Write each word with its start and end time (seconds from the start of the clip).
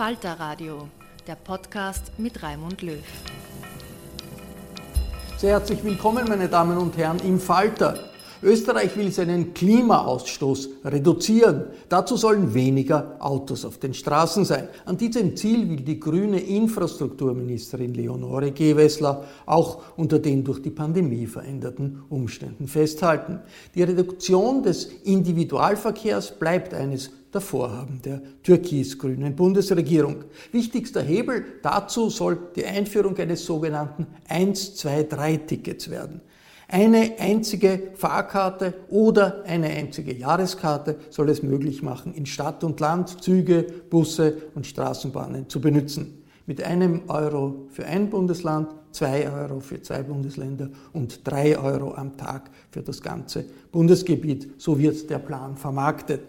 Falter 0.00 0.40
Radio, 0.40 0.88
der 1.26 1.34
Podcast 1.34 2.12
mit 2.16 2.42
Raimund 2.42 2.80
Löw. 2.80 3.04
Sehr 5.36 5.50
herzlich 5.50 5.84
willkommen, 5.84 6.26
meine 6.26 6.48
Damen 6.48 6.78
und 6.78 6.96
Herren, 6.96 7.18
im 7.18 7.38
Falter. 7.38 7.98
Österreich 8.42 8.96
will 8.96 9.12
seinen 9.12 9.52
Klimaausstoß 9.52 10.70
reduzieren. 10.86 11.64
Dazu 11.90 12.16
sollen 12.16 12.54
weniger 12.54 13.18
Autos 13.18 13.66
auf 13.66 13.76
den 13.76 13.92
Straßen 13.92 14.46
sein. 14.46 14.70
An 14.86 14.96
diesem 14.96 15.36
Ziel 15.36 15.68
will 15.68 15.82
die 15.82 16.00
grüne 16.00 16.40
Infrastrukturministerin 16.40 17.92
Leonore 17.92 18.52
Gewessler 18.52 19.24
auch 19.44 19.82
unter 19.98 20.18
den 20.18 20.44
durch 20.44 20.62
die 20.62 20.70
Pandemie 20.70 21.26
veränderten 21.26 22.04
Umständen 22.08 22.68
festhalten. 22.68 23.40
Die 23.74 23.82
Reduktion 23.82 24.62
des 24.62 24.86
Individualverkehrs 25.04 26.38
bleibt 26.38 26.72
eines 26.72 27.10
der 27.32 27.40
Vorhaben 27.40 28.00
der 28.02 28.20
türkis-grünen 28.42 29.36
Bundesregierung. 29.36 30.24
Wichtigster 30.52 31.02
Hebel 31.02 31.44
dazu 31.62 32.10
soll 32.10 32.38
die 32.56 32.64
Einführung 32.64 33.16
eines 33.16 33.44
sogenannten 33.44 34.06
1-2-3-Tickets 34.28 35.90
werden. 35.90 36.20
Eine 36.72 37.14
einzige 37.18 37.90
Fahrkarte 37.94 38.74
oder 38.90 39.42
eine 39.44 39.66
einzige 39.66 40.14
Jahreskarte 40.14 40.96
soll 41.10 41.28
es 41.30 41.42
möglich 41.42 41.82
machen, 41.82 42.14
in 42.14 42.26
Stadt 42.26 42.62
und 42.62 42.78
Land 42.78 43.24
Züge, 43.24 43.66
Busse 43.90 44.36
und 44.54 44.68
Straßenbahnen 44.68 45.48
zu 45.48 45.60
benutzen. 45.60 46.22
Mit 46.46 46.62
einem 46.62 47.02
Euro 47.08 47.66
für 47.70 47.86
ein 47.86 48.08
Bundesland, 48.08 48.68
zwei 48.92 49.28
Euro 49.30 49.60
für 49.60 49.82
zwei 49.82 50.02
Bundesländer 50.02 50.70
und 50.92 51.26
drei 51.26 51.58
Euro 51.58 51.94
am 51.94 52.16
Tag 52.16 52.50
für 52.70 52.82
das 52.82 53.02
ganze 53.02 53.44
Bundesgebiet. 53.72 54.60
So 54.60 54.78
wird 54.78 55.10
der 55.10 55.18
Plan 55.18 55.56
vermarktet. 55.56 56.20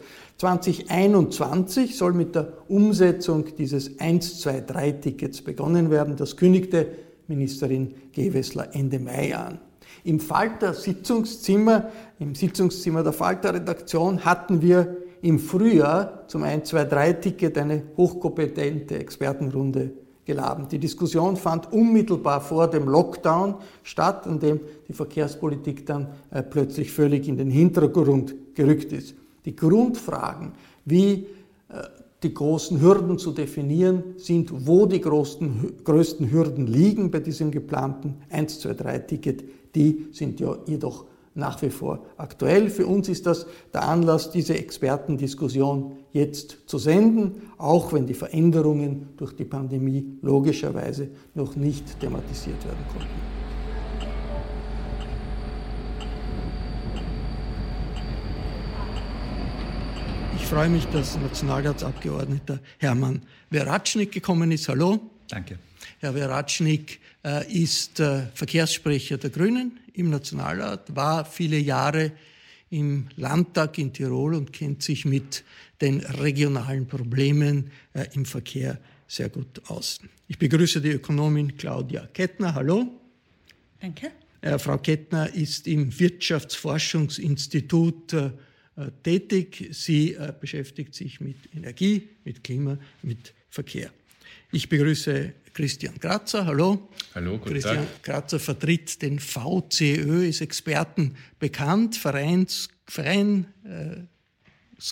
2021 0.41 1.95
soll 1.95 2.13
mit 2.13 2.33
der 2.33 2.53
Umsetzung 2.67 3.45
dieses 3.59 3.99
1-2-3-Tickets 3.99 5.43
begonnen 5.43 5.91
werden. 5.91 6.15
Das 6.15 6.35
kündigte 6.35 6.87
Ministerin 7.27 7.93
Gewessler 8.11 8.69
Ende 8.73 8.97
Mai 8.97 9.35
an. 9.35 9.59
Im 10.03 10.19
Falter 10.19 10.73
Sitzungszimmer, 10.73 11.91
im 12.17 12.33
Sitzungszimmer 12.33 13.03
der 13.03 13.13
Falter 13.13 13.53
Redaktion 13.53 14.25
hatten 14.25 14.63
wir 14.63 14.97
im 15.21 15.37
Frühjahr 15.37 16.23
zum 16.27 16.41
1-2-3-Ticket 16.43 17.59
eine 17.59 17.83
hochkompetente 17.95 18.97
Expertenrunde 18.97 19.91
geladen. 20.25 20.67
Die 20.71 20.79
Diskussion 20.79 21.37
fand 21.37 21.71
unmittelbar 21.71 22.41
vor 22.41 22.67
dem 22.67 22.87
Lockdown 22.87 23.57
statt, 23.83 24.25
an 24.25 24.39
dem 24.39 24.59
die 24.87 24.93
Verkehrspolitik 24.93 25.85
dann 25.85 26.07
äh, 26.31 26.41
plötzlich 26.41 26.91
völlig 26.91 27.27
in 27.27 27.37
den 27.37 27.51
Hintergrund 27.51 28.33
gerückt 28.55 28.91
ist. 28.91 29.20
Die 29.45 29.55
Grundfragen, 29.55 30.53
wie 30.85 31.27
äh, 31.69 31.83
die 32.23 32.33
großen 32.33 32.81
Hürden 32.81 33.17
zu 33.17 33.31
definieren 33.31 34.03
sind, 34.17 34.67
wo 34.67 34.85
die 34.85 35.01
größten, 35.01 35.83
größten 35.83 36.31
Hürden 36.31 36.67
liegen 36.67 37.09
bei 37.09 37.19
diesem 37.19 37.49
geplanten 37.49 38.17
1-2-3-Ticket, 38.31 39.43
die 39.73 40.07
sind 40.11 40.39
ja 40.39 40.55
jedoch 40.67 41.05
nach 41.33 41.61
wie 41.61 41.69
vor 41.69 42.05
aktuell. 42.17 42.69
Für 42.69 42.85
uns 42.85 43.09
ist 43.09 43.25
das 43.25 43.47
der 43.73 43.87
Anlass, 43.87 44.31
diese 44.31 44.55
Expertendiskussion 44.55 45.93
jetzt 46.11 46.57
zu 46.67 46.77
senden, 46.77 47.41
auch 47.57 47.93
wenn 47.93 48.05
die 48.05 48.13
Veränderungen 48.13 49.09
durch 49.17 49.33
die 49.33 49.45
Pandemie 49.45 50.17
logischerweise 50.21 51.09
noch 51.33 51.55
nicht 51.55 51.99
thematisiert 51.99 52.63
werden 52.65 52.85
konnten. 52.93 53.40
Freue 60.51 60.67
mich, 60.67 60.83
dass 60.87 61.17
Nationalratsabgeordneter 61.17 62.59
Hermann 62.77 63.21
Veratschnik 63.49 64.11
gekommen 64.11 64.51
ist. 64.51 64.67
Hallo. 64.67 64.99
Danke. 65.29 65.57
Herr 65.99 66.11
Veratschnik 66.11 66.99
äh, 67.23 67.49
ist 67.49 68.01
äh, 68.01 68.23
Verkehrssprecher 68.33 69.17
der 69.17 69.29
Grünen 69.29 69.79
im 69.93 70.09
Nationalrat, 70.09 70.93
war 70.93 71.23
viele 71.23 71.57
Jahre 71.57 72.11
im 72.69 73.07
Landtag 73.15 73.77
in 73.77 73.93
Tirol 73.93 74.35
und 74.35 74.51
kennt 74.51 74.83
sich 74.83 75.05
mit 75.05 75.45
den 75.79 76.01
regionalen 76.01 76.85
Problemen 76.85 77.71
äh, 77.93 78.07
im 78.11 78.25
Verkehr 78.25 78.77
sehr 79.07 79.29
gut 79.29 79.61
aus. 79.69 80.01
Ich 80.27 80.37
begrüße 80.37 80.81
die 80.81 80.91
Ökonomin 80.91 81.55
Claudia 81.55 82.07
Kettner. 82.07 82.55
Hallo. 82.55 82.89
Danke. 83.79 84.11
Frau 84.57 84.79
Kettner 84.79 85.33
ist 85.33 85.65
im 85.65 85.97
Wirtschaftsforschungsinstitut 85.97 88.13
tätig. 89.03 89.69
Sie 89.71 90.17
beschäftigt 90.39 90.95
sich 90.95 91.19
mit 91.21 91.37
Energie, 91.55 92.09
mit 92.23 92.43
Klima, 92.43 92.77
mit 93.01 93.33
Verkehr. 93.49 93.91
Ich 94.51 94.67
begrüße 94.69 95.33
Christian 95.53 95.99
Kratzer. 95.99 96.45
Hallo. 96.45 96.89
Hallo, 97.13 97.37
guten 97.37 97.51
Christian 97.51 97.77
Tag. 97.77 98.03
Kratzer 98.03 98.39
vertritt 98.39 99.01
den 99.01 99.19
VCÖ, 99.19 100.27
ist 100.27 100.41
Experten 100.41 101.15
bekannt, 101.39 101.97
Vereins, 101.97 102.69
Verein, 102.85 103.47
äh, 103.63 104.01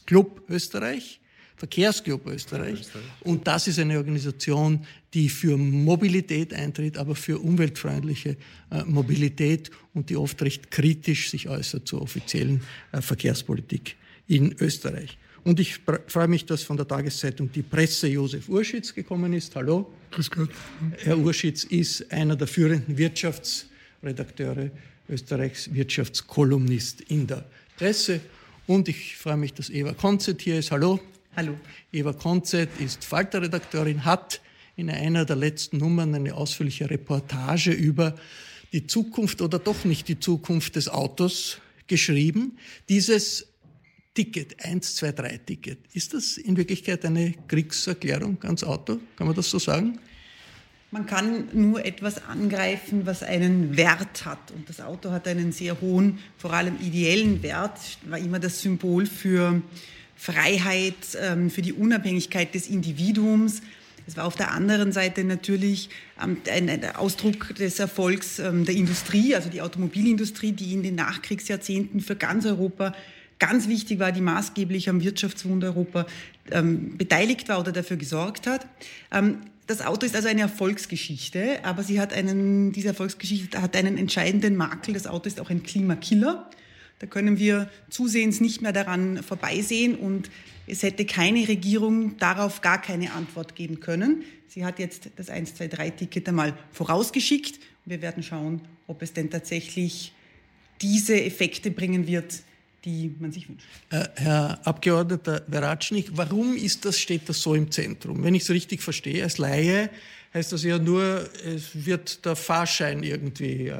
Club 0.06 0.44
Österreich. 0.50 1.22
Verkehrsclub 1.60 2.26
Österreich. 2.26 2.88
Und 3.22 3.46
das 3.46 3.68
ist 3.68 3.80
eine 3.80 3.98
Organisation, 3.98 4.86
die 5.14 5.28
für 5.28 5.58
Mobilität 5.58 6.54
eintritt, 6.54 6.98
aber 6.98 7.16
für 7.16 7.38
umweltfreundliche 7.40 8.38
äh, 8.72 8.84
Mobilität 8.86 9.70
und 9.94 10.10
die 10.10 10.16
oft 10.16 10.42
recht 10.42 10.72
kritisch 10.72 11.30
sich 11.30 11.50
äußert 11.50 11.86
zur 11.86 12.02
offiziellen 12.02 12.62
äh, 12.94 13.02
Verkehrspolitik 13.02 13.98
in 14.28 14.56
Österreich. 14.60 15.18
Und 15.44 15.60
ich 15.60 15.80
freue 16.08 16.28
mich, 16.28 16.46
dass 16.46 16.64
von 16.64 16.78
der 16.78 16.88
Tageszeitung 16.88 17.52
die 17.52 17.62
Presse 17.62 18.08
Josef 18.08 18.48
Urschitz 18.48 18.94
gekommen 18.94 19.34
ist. 19.34 19.56
Hallo. 19.56 19.92
Grüß 20.12 20.32
Gott. 20.32 20.50
Herr 21.00 21.18
Urschitz 21.18 21.64
ist 21.66 22.12
einer 22.12 22.36
der 22.36 22.48
führenden 22.48 22.98
Wirtschaftsredakteure 22.98 24.72
Österreichs, 25.10 25.74
Wirtschaftskolumnist 25.74 27.02
in 27.02 27.28
der 27.28 27.46
Presse. 27.78 28.22
Und 28.68 28.88
ich 28.88 29.18
freue 29.18 29.38
mich, 29.38 29.54
dass 29.54 29.70
Eva 29.70 29.94
Konzett 29.94 30.42
hier 30.42 30.60
ist. 30.60 30.72
Hallo. 30.72 31.00
Hallo. 31.36 31.56
Eva 31.92 32.12
Konzett 32.14 32.70
ist 32.80 33.06
Falterredakteurin, 33.06 34.04
hat 34.04 34.42
in 34.76 34.90
einer 34.90 35.26
der 35.26 35.36
letzten 35.36 35.78
Nummern 35.78 36.16
eine 36.16 36.34
ausführliche 36.34 36.90
Reportage 36.90 37.72
über 37.72 38.16
die 38.74 38.88
Zukunft 38.88 39.42
oder 39.42 39.60
doch 39.60 39.86
nicht 39.86 40.08
die 40.08 40.20
Zukunft 40.20 40.76
des 40.76 40.90
Autos 40.90 41.60
geschrieben. 41.88 42.58
Dieses 42.90 43.48
Ticket, 44.16 44.60
123-Ticket, 44.66 45.80
ist 45.94 46.14
das 46.14 46.38
in 46.38 46.58
Wirklichkeit 46.58 47.06
eine 47.06 47.34
Kriegserklärung 47.48 48.38
ans 48.44 48.64
Auto? 48.64 49.00
Kann 49.16 49.28
man 49.28 49.36
das 49.36 49.50
so 49.50 49.60
sagen? 49.60 50.00
Man 50.92 51.06
kann 51.06 51.50
nur 51.54 51.86
etwas 51.86 52.26
angreifen, 52.26 53.06
was 53.06 53.22
einen 53.22 53.78
Wert 53.78 54.26
hat. 54.26 54.50
Und 54.52 54.68
das 54.68 54.82
Auto 54.82 55.12
hat 55.12 55.28
einen 55.28 55.52
sehr 55.52 55.80
hohen, 55.80 56.18
vor 56.38 56.52
allem 56.52 56.78
ideellen 56.82 57.44
Wert, 57.44 57.80
war 58.06 58.18
immer 58.18 58.40
das 58.40 58.62
Symbol 58.62 59.06
für 59.06 59.62
Freiheit, 60.20 61.18
ähm, 61.22 61.50
für 61.50 61.62
die 61.62 61.72
Unabhängigkeit 61.72 62.54
des 62.54 62.68
Individuums. 62.68 63.62
Es 64.06 64.18
war 64.18 64.26
auf 64.26 64.36
der 64.36 64.52
anderen 64.52 64.92
Seite 64.92 65.24
natürlich 65.24 65.90
ähm, 66.22 66.42
ein 66.52 66.94
Ausdruck 66.96 67.56
des 67.56 67.80
Erfolgs 67.80 68.38
ähm, 68.38 68.66
der 68.66 68.76
Industrie, 68.76 69.34
also 69.34 69.50
die 69.50 69.62
Automobilindustrie, 69.62 70.52
die 70.52 70.74
in 70.74 70.84
den 70.84 70.96
Nachkriegsjahrzehnten 70.96 72.02
für 72.02 72.18
ganz 72.18 72.46
Europa 72.46 72.94
ganz 73.40 73.70
wichtig 73.70 74.00
war, 74.00 74.12
die 74.12 74.20
maßgeblich 74.20 74.90
am 74.90 75.02
Wirtschaftswunder 75.02 75.68
Europa 75.68 76.06
beteiligt 76.98 77.48
war 77.48 77.60
oder 77.60 77.72
dafür 77.72 77.96
gesorgt 77.96 78.48
hat. 78.48 78.66
Das 79.68 79.82
Auto 79.82 80.06
ist 80.06 80.14
also 80.14 80.28
eine 80.28 80.42
Erfolgsgeschichte, 80.42 81.64
aber 81.64 81.84
sie 81.84 82.02
hat 82.02 82.12
einen, 82.12 82.74
diese 82.74 82.90
Erfolgsgeschichte 82.90 83.62
hat 83.62 83.78
einen 83.78 83.98
entscheidenden 83.98 84.58
Makel. 84.58 84.94
Das 84.94 85.08
Auto 85.08 85.28
ist 85.28 85.40
auch 85.40 85.50
ein 85.52 85.64
Klimakiller. 85.64 86.50
Da 87.00 87.08
können 87.08 87.40
wir 87.40 87.70
zusehends 87.90 88.42
nicht 88.42 88.62
mehr 88.62 88.74
daran 88.74 89.24
vorbeisehen 89.24 89.96
und 89.96 90.30
es 90.68 90.84
hätte 90.84 91.06
keine 91.06 91.48
Regierung 91.48 92.18
darauf 92.18 92.62
gar 92.62 92.82
keine 92.82 93.14
Antwort 93.14 93.56
geben 93.56 93.80
können. 93.80 94.24
Sie 94.48 94.66
hat 94.66 94.80
jetzt 94.80 95.10
das 95.16 95.30
123-Ticket 95.30 96.28
einmal 96.28 96.58
vorausgeschickt. 96.72 97.60
Wir 97.86 98.02
werden 98.02 98.22
schauen, 98.22 98.62
ob 98.88 99.02
es 99.02 99.14
denn 99.14 99.30
tatsächlich 99.30 100.14
diese 100.82 101.22
Effekte 101.24 101.72
bringen 101.72 102.08
wird, 102.08 102.42
die 102.86 103.14
man 103.20 103.32
sich 103.32 103.50
wünscht. 103.50 103.66
Äh, 103.90 104.08
Herr 104.16 104.60
Abgeordneter 104.66 105.44
Veratschnik, 105.50 106.12
warum 106.14 106.56
ist 106.56 106.86
das, 106.86 107.00
steht 107.00 107.28
das 107.28 107.42
so 107.42 107.56
im 107.56 107.72
Zentrum? 107.72 108.24
Wenn 108.24 108.36
ich 108.36 108.44
es 108.44 108.50
richtig 108.50 108.82
verstehe, 108.82 109.24
als 109.24 109.38
Laie 109.38 109.90
heißt 110.34 110.52
das 110.52 110.64
ja 110.64 110.78
nur, 110.78 111.28
es 111.46 111.86
wird 111.86 112.26
der 112.26 112.36
Fahrschein 112.36 113.04
irgendwie, 113.04 113.68
äh, 113.68 113.78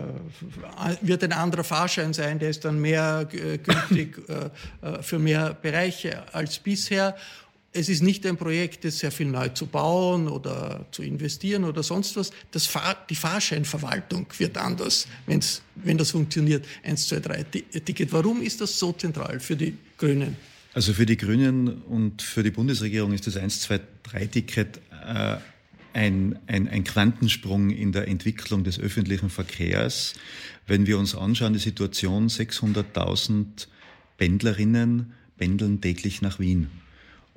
wird 1.02 1.24
ein 1.24 1.34
anderer 1.34 1.64
Fahrschein 1.64 2.14
sein, 2.14 2.40
der 2.40 2.50
ist 2.50 2.66
dann 2.66 2.80
mehr 2.80 3.28
äh, 3.32 3.58
gültig 3.58 4.22
äh, 4.28 4.50
äh, 4.88 5.04
für 5.04 5.20
mehr 5.20 5.54
Bereiche 5.54 6.34
als 6.34 6.60
bisher 6.60 7.16
es 7.72 7.90
ist 7.90 8.02
nicht 8.02 8.26
ein 8.26 8.38
Projekt, 8.38 8.84
das 8.84 9.00
sehr 9.00 9.12
viel 9.12 9.28
neu 9.28 9.50
zu 9.50 9.68
bauen 9.68 10.28
oder 10.28 10.86
zu 10.92 11.04
investieren 11.04 11.64
oder 11.64 11.84
sonst 11.84 12.16
was. 12.16 12.32
Das 12.52 12.66
Fahr 12.66 12.98
die 13.10 13.16
Fahrscheinverwaltung 13.16 14.26
wird 14.38 14.58
anders, 14.58 15.08
wenn's, 15.28 15.62
wenn 15.76 15.98
das 15.98 16.12
funktioniert. 16.12 16.66
1, 16.84 17.08
2, 17.10 17.20
3 17.20 17.44
Ticket. 17.44 18.12
Warum 18.12 18.42
ist 18.42 18.62
das 18.62 18.78
so 18.78 18.92
zentral 18.94 19.40
für 19.40 19.56
die 19.56 19.78
Grünen? 19.98 20.36
Also 20.74 20.94
für 20.94 21.06
die 21.06 21.18
Grünen 21.18 21.82
und 21.84 22.22
für 22.22 22.44
die 22.44 22.52
Bundesregierung 22.52 23.14
ist 23.14 23.28
das 23.28 23.38
1, 23.38 23.62
2, 23.62 23.80
3 24.04 24.26
Ticket 24.28 24.80
äh, 25.06 25.38
ein, 25.94 26.40
ein, 26.48 26.68
ein 26.68 26.84
Quantensprung 26.84 27.70
in 27.70 27.92
der 27.92 28.08
Entwicklung 28.08 28.64
des 28.64 28.80
öffentlichen 28.80 29.30
Verkehrs. 29.30 30.14
Wenn 30.68 30.88
wir 30.88 31.00
uns 31.00 31.16
anschauen, 31.16 31.54
die 31.54 31.60
Situation, 31.60 32.28
600.000 32.28 33.68
Pendlerinnen 34.18 35.14
pendeln 35.38 35.82
täglich 35.82 36.22
nach 36.22 36.40
Wien. 36.40 36.70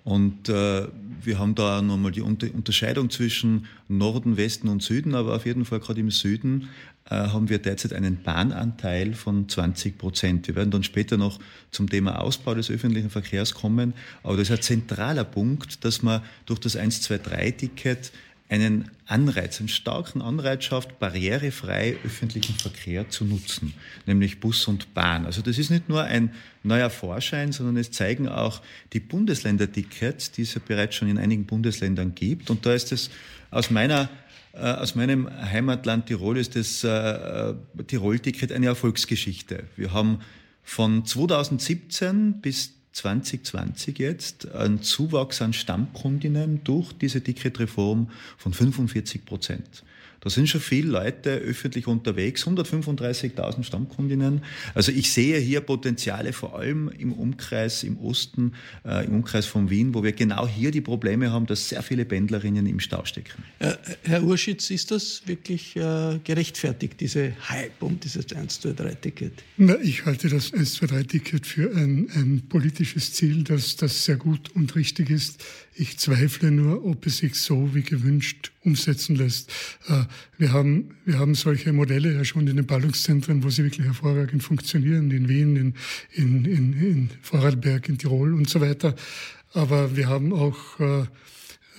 Und 0.04 0.48
äh, 0.48 0.88
wir 1.22 1.38
haben 1.38 1.54
da 1.54 1.80
nochmal 1.80 2.10
die 2.10 2.22
Unterscheidung 2.22 3.08
zwischen 3.08 3.66
Norden, 3.86 4.36
Westen 4.36 4.68
und 4.68 4.82
Süden, 4.82 5.14
aber 5.14 5.36
auf 5.36 5.46
jeden 5.46 5.64
Fall 5.64 5.78
gerade 5.78 6.00
im 6.00 6.10
Süden 6.10 6.68
äh, 7.08 7.14
haben 7.14 7.48
wir 7.48 7.58
derzeit 7.58 7.92
einen 7.92 8.22
Bahnanteil 8.22 9.14
von 9.14 9.48
20 9.48 9.98
Prozent. 9.98 10.48
Wir 10.48 10.56
werden 10.56 10.72
dann 10.72 10.82
später 10.82 11.16
noch 11.16 11.38
zum 11.70 11.88
Thema 11.88 12.20
Ausbau 12.20 12.54
des 12.54 12.68
öffentlichen 12.70 13.10
Verkehrs 13.10 13.54
kommen, 13.54 13.94
aber 14.24 14.36
das 14.36 14.50
ist 14.50 14.56
ein 14.56 14.62
zentraler 14.62 15.24
Punkt, 15.24 15.84
dass 15.84 16.02
man 16.02 16.22
durch 16.46 16.58
das 16.58 16.76
123-Ticket 16.76 18.12
einen 18.52 18.90
Anreiz, 19.06 19.60
einen 19.60 19.68
starken 19.68 20.20
Anreiz 20.20 20.64
schafft, 20.64 20.98
barrierefrei 20.98 21.96
öffentlichen 22.04 22.54
Verkehr 22.54 23.08
zu 23.08 23.24
nutzen, 23.24 23.72
nämlich 24.04 24.40
Bus 24.40 24.68
und 24.68 24.92
Bahn. 24.92 25.24
Also 25.24 25.40
das 25.40 25.56
ist 25.56 25.70
nicht 25.70 25.88
nur 25.88 26.02
ein 26.02 26.34
neuer 26.62 26.90
Vorschein, 26.90 27.52
sondern 27.52 27.78
es 27.78 27.92
zeigen 27.92 28.28
auch 28.28 28.60
die 28.92 29.00
Bundesländertickets, 29.00 30.32
die 30.32 30.42
es 30.42 30.52
ja 30.52 30.60
bereits 30.66 30.96
schon 30.96 31.08
in 31.08 31.16
einigen 31.16 31.46
Bundesländern 31.46 32.14
gibt. 32.14 32.50
Und 32.50 32.66
da 32.66 32.74
ist 32.74 32.92
es 32.92 33.10
aus 33.50 33.70
meiner 33.70 34.10
äh, 34.52 34.58
aus 34.58 34.94
meinem 34.94 35.30
Heimatland 35.30 36.04
Tirol 36.04 36.36
ist 36.36 36.54
das 36.54 36.84
äh, 36.84 37.54
Tirol-Ticket 37.86 38.52
eine 38.52 38.66
Erfolgsgeschichte. 38.66 39.64
Wir 39.76 39.94
haben 39.94 40.18
von 40.62 41.06
2017 41.06 42.42
bis 42.42 42.74
2020 42.92 43.98
jetzt 43.98 44.52
einen 44.52 44.82
Zuwachs 44.82 45.42
an 45.42 45.52
Stammkundinnen 45.52 46.62
durch 46.64 46.92
diese 46.92 47.22
Ticketreform 47.22 48.10
von 48.36 48.52
45 48.52 49.24
Prozent. 49.24 49.82
Da 50.22 50.30
sind 50.30 50.48
schon 50.48 50.60
viele 50.60 50.88
Leute 50.88 51.30
öffentlich 51.30 51.88
unterwegs, 51.88 52.46
135.000 52.46 53.64
Stammkundinnen. 53.64 54.42
Also 54.72 54.92
ich 54.92 55.12
sehe 55.12 55.36
hier 55.40 55.60
Potenziale 55.60 56.32
vor 56.32 56.56
allem 56.56 56.88
im 56.96 57.12
Umkreis 57.12 57.82
im 57.82 57.98
Osten, 57.98 58.52
äh, 58.84 59.04
im 59.04 59.16
Umkreis 59.16 59.46
von 59.46 59.68
Wien, 59.68 59.94
wo 59.94 60.04
wir 60.04 60.12
genau 60.12 60.46
hier 60.46 60.70
die 60.70 60.80
Probleme 60.80 61.32
haben, 61.32 61.46
dass 61.46 61.68
sehr 61.68 61.82
viele 61.82 62.04
Pendlerinnen 62.04 62.66
im 62.66 62.78
Stau 62.78 63.04
stecken. 63.04 63.42
Äh, 63.58 63.72
Herr 64.04 64.22
Urschitz, 64.22 64.70
ist 64.70 64.92
das 64.92 65.22
wirklich 65.26 65.74
äh, 65.74 66.20
gerechtfertigt, 66.22 67.00
diese 67.00 67.32
Hype 67.48 67.82
um 67.82 67.98
dieses 67.98 68.28
1-2-3-Ticket? 68.28 69.32
Ich 69.82 70.06
halte 70.06 70.28
das 70.28 70.52
1-2-3-Ticket 70.52 71.48
für 71.48 71.74
ein, 71.74 72.08
ein 72.14 72.42
politisches 72.48 73.12
Ziel, 73.12 73.42
das, 73.42 73.74
das 73.74 74.04
sehr 74.04 74.16
gut 74.16 74.54
und 74.54 74.76
richtig 74.76 75.10
ist. 75.10 75.42
Ich 75.74 75.98
zweifle 75.98 76.50
nur, 76.50 76.84
ob 76.84 77.06
es 77.06 77.18
sich 77.18 77.34
so 77.36 77.74
wie 77.74 77.82
gewünscht 77.82 78.52
umsetzen 78.62 79.16
lässt. 79.16 79.50
Äh, 79.88 80.04
wir 80.36 80.52
haben, 80.52 80.96
wir 81.06 81.18
haben 81.18 81.34
solche 81.34 81.72
Modelle 81.72 82.12
ja 82.12 82.24
schon 82.24 82.46
in 82.46 82.56
den 82.56 82.66
Ballungszentren, 82.66 83.42
wo 83.42 83.48
sie 83.48 83.64
wirklich 83.64 83.86
hervorragend 83.86 84.42
funktionieren, 84.42 85.10
in 85.10 85.28
Wien, 85.28 85.56
in, 85.56 85.74
in, 86.12 86.44
in, 86.44 86.72
in 86.74 87.10
Vorarlberg, 87.22 87.88
in 87.88 87.96
Tirol 87.96 88.34
und 88.34 88.50
so 88.50 88.60
weiter. 88.60 88.94
Aber 89.54 89.96
wir 89.96 90.08
haben 90.08 90.32
auch 90.34 90.78
äh, 90.80 91.04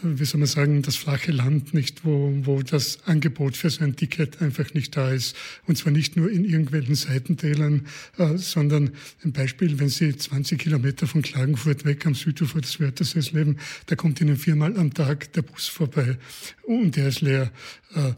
wie 0.03 0.25
soll 0.25 0.39
man 0.39 0.47
sagen, 0.47 0.81
das 0.81 0.95
flache 0.95 1.31
Land 1.31 1.73
nicht, 1.73 2.05
wo, 2.05 2.31
wo 2.43 2.61
das 2.61 2.99
Angebot 3.05 3.57
für 3.57 3.69
so 3.69 3.83
ein 3.83 3.95
Ticket 3.95 4.41
einfach 4.41 4.73
nicht 4.73 4.95
da 4.95 5.11
ist. 5.11 5.35
Und 5.65 5.77
zwar 5.77 5.91
nicht 5.91 6.15
nur 6.17 6.29
in 6.29 6.45
irgendwelchen 6.45 6.95
Seitentälern, 6.95 7.87
äh, 8.17 8.37
sondern 8.37 8.91
ein 9.23 9.31
Beispiel, 9.31 9.79
wenn 9.79 9.89
Sie 9.89 10.15
20 10.15 10.59
Kilometer 10.59 11.07
von 11.07 11.21
Klagenfurt 11.21 11.85
weg 11.85 12.05
am 12.05 12.15
Südufer 12.15 12.61
des 12.61 12.79
Wörthersees 12.79 13.31
leben, 13.31 13.57
da 13.87 13.95
kommt 13.95 14.19
Ihnen 14.21 14.37
viermal 14.37 14.77
am 14.77 14.93
Tag 14.93 15.31
der 15.33 15.43
Bus 15.43 15.67
vorbei 15.67 16.17
und 16.63 16.95
der 16.95 17.07
ist 17.07 17.21
leer. 17.21 17.51
Äh, 17.95 18.13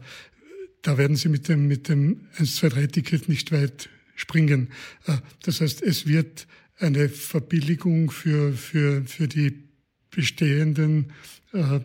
da 0.82 0.98
werden 0.98 1.16
Sie 1.16 1.28
mit 1.28 1.48
dem, 1.48 1.66
mit 1.66 1.88
dem 1.88 2.26
1-2-3-Ticket 2.38 3.28
nicht 3.28 3.52
weit 3.52 3.88
springen. 4.14 4.68
Äh, 5.06 5.18
das 5.42 5.60
heißt, 5.60 5.82
es 5.82 6.06
wird 6.06 6.46
eine 6.78 7.08
Verbilligung 7.08 8.10
für, 8.10 8.52
für, 8.52 9.04
für 9.04 9.28
die 9.28 9.66
bestehenden 10.10 11.12
äh, 11.56 11.80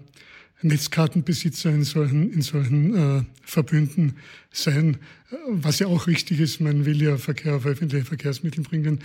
Netzkartenbesitzer 0.62 1.72
in 1.72 1.84
solchen, 1.84 2.32
in 2.32 2.42
solchen 2.42 2.96
äh, 2.96 3.24
Verbünden 3.44 4.18
sein, 4.52 4.98
was 5.50 5.80
ja 5.80 5.88
auch 5.88 6.08
richtig 6.08 6.40
ist. 6.40 6.62
Man 6.62 6.86
will 6.86 7.02
ja 7.02 7.18
Verkehr 7.18 7.56
auf 7.56 7.66
öffentliche 7.66 8.06
Verkehrsmittel 8.06 8.64
bringen. 8.64 9.00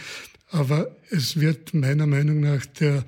Aber 0.50 0.94
es 1.11 1.40
wird 1.40 1.75
meiner 1.75 2.06
Meinung 2.06 2.40
nach 2.40 2.66
der, 2.66 3.04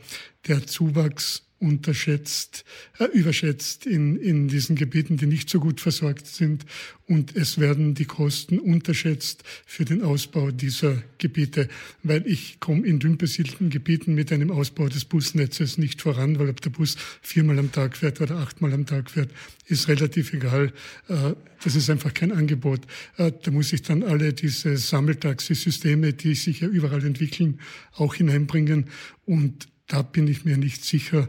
der 0.46 0.66
Zuwachs 0.66 1.42
unterschätzt, 1.60 2.64
äh, 2.98 3.06
überschätzt 3.06 3.86
in, 3.86 4.16
in 4.16 4.48
diesen 4.48 4.76
Gebieten, 4.76 5.16
die 5.16 5.26
nicht 5.26 5.50
so 5.50 5.58
gut 5.58 5.80
versorgt 5.80 6.26
sind. 6.26 6.64
Und 7.06 7.34
es 7.34 7.58
werden 7.58 7.94
die 7.94 8.04
Kosten 8.04 8.58
unterschätzt 8.58 9.42
für 9.66 9.84
den 9.84 10.02
Ausbau 10.02 10.50
dieser 10.50 11.02
Gebiete, 11.18 11.68
weil 12.02 12.26
ich 12.26 12.60
komme 12.60 12.86
in 12.86 12.98
dünn 13.00 13.16
besiedelten 13.16 13.70
Gebieten 13.70 14.14
mit 14.14 14.30
einem 14.30 14.50
Ausbau 14.50 14.88
des 14.88 15.04
Busnetzes 15.04 15.78
nicht 15.78 16.02
voran, 16.02 16.38
weil 16.38 16.50
ob 16.50 16.60
der 16.60 16.70
Bus 16.70 16.96
viermal 17.22 17.58
am 17.58 17.72
Tag 17.72 17.96
fährt 17.96 18.20
oder 18.20 18.36
achtmal 18.36 18.72
am 18.72 18.86
Tag 18.86 19.10
fährt, 19.10 19.30
ist 19.66 19.88
relativ 19.88 20.32
egal. 20.32 20.72
Äh, 21.08 21.34
das 21.64 21.74
ist 21.74 21.90
einfach 21.90 22.14
kein 22.14 22.30
Angebot. 22.30 22.82
Äh, 23.16 23.32
da 23.42 23.50
muss 23.50 23.72
ich 23.72 23.82
dann 23.82 24.02
alle 24.02 24.32
diese 24.32 24.76
Sammeltaxisysteme, 24.76 26.12
die 26.12 26.34
sich 26.34 26.60
ja 26.60 26.68
überall 26.68 27.04
entwickeln, 27.04 27.58
auch 27.94 28.14
hineinbringen. 28.14 28.86
Und 29.24 29.68
da 29.88 30.02
bin 30.02 30.28
ich 30.28 30.44
mir 30.44 30.56
nicht 30.56 30.84
sicher, 30.84 31.28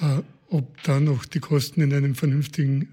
äh, 0.00 0.22
ob 0.50 0.82
da 0.82 1.00
noch 1.00 1.24
die 1.24 1.40
Kosten 1.40 1.80
in 1.80 1.94
einem 1.94 2.14
vernünftigen 2.14 2.88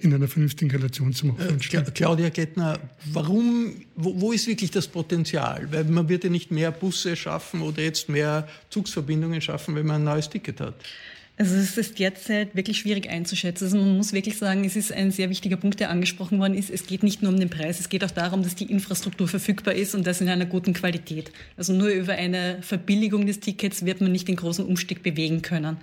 in 0.00 0.12
einer 0.12 0.28
vernünftigen 0.28 0.70
Relation 0.70 1.14
zum 1.14 1.30
Aufwand 1.30 1.64
stehen. 1.64 1.86
Äh, 1.86 1.90
Claudia 1.90 2.28
Gettner, 2.28 2.78
warum, 3.12 3.72
wo, 3.96 4.20
wo, 4.20 4.32
ist 4.32 4.46
wirklich 4.46 4.70
das 4.70 4.88
Potenzial? 4.88 5.68
Weil 5.70 5.84
man 5.84 6.08
wird 6.08 6.24
ja 6.24 6.28
nicht 6.28 6.50
mehr 6.50 6.70
Busse 6.70 7.16
schaffen 7.16 7.62
oder 7.62 7.82
jetzt 7.82 8.10
mehr 8.10 8.46
Zugsverbindungen 8.68 9.40
schaffen, 9.40 9.74
wenn 9.74 9.86
man 9.86 10.02
ein 10.02 10.04
neues 10.04 10.28
Ticket 10.28 10.60
hat. 10.60 10.74
Also 11.40 11.56
es 11.56 11.78
ist 11.78 11.98
derzeit 11.98 12.54
wirklich 12.54 12.80
schwierig 12.80 13.08
einzuschätzen. 13.08 13.64
Also 13.64 13.78
man 13.78 13.96
muss 13.96 14.12
wirklich 14.12 14.36
sagen, 14.36 14.62
es 14.66 14.76
ist 14.76 14.92
ein 14.92 15.10
sehr 15.10 15.30
wichtiger 15.30 15.56
Punkt, 15.56 15.80
der 15.80 15.88
angesprochen 15.88 16.38
worden 16.38 16.52
ist. 16.52 16.68
Es 16.68 16.86
geht 16.86 17.02
nicht 17.02 17.22
nur 17.22 17.32
um 17.32 17.40
den 17.40 17.48
Preis, 17.48 17.80
es 17.80 17.88
geht 17.88 18.04
auch 18.04 18.10
darum, 18.10 18.42
dass 18.42 18.56
die 18.56 18.70
Infrastruktur 18.70 19.26
verfügbar 19.26 19.72
ist 19.72 19.94
und 19.94 20.06
das 20.06 20.20
in 20.20 20.28
einer 20.28 20.44
guten 20.44 20.74
Qualität. 20.74 21.32
Also 21.56 21.72
nur 21.72 21.88
über 21.88 22.12
eine 22.12 22.58
Verbilligung 22.60 23.24
des 23.24 23.40
Tickets 23.40 23.86
wird 23.86 24.02
man 24.02 24.12
nicht 24.12 24.28
den 24.28 24.36
großen 24.36 24.66
Umstieg 24.66 25.02
bewegen 25.02 25.40
können. 25.40 25.78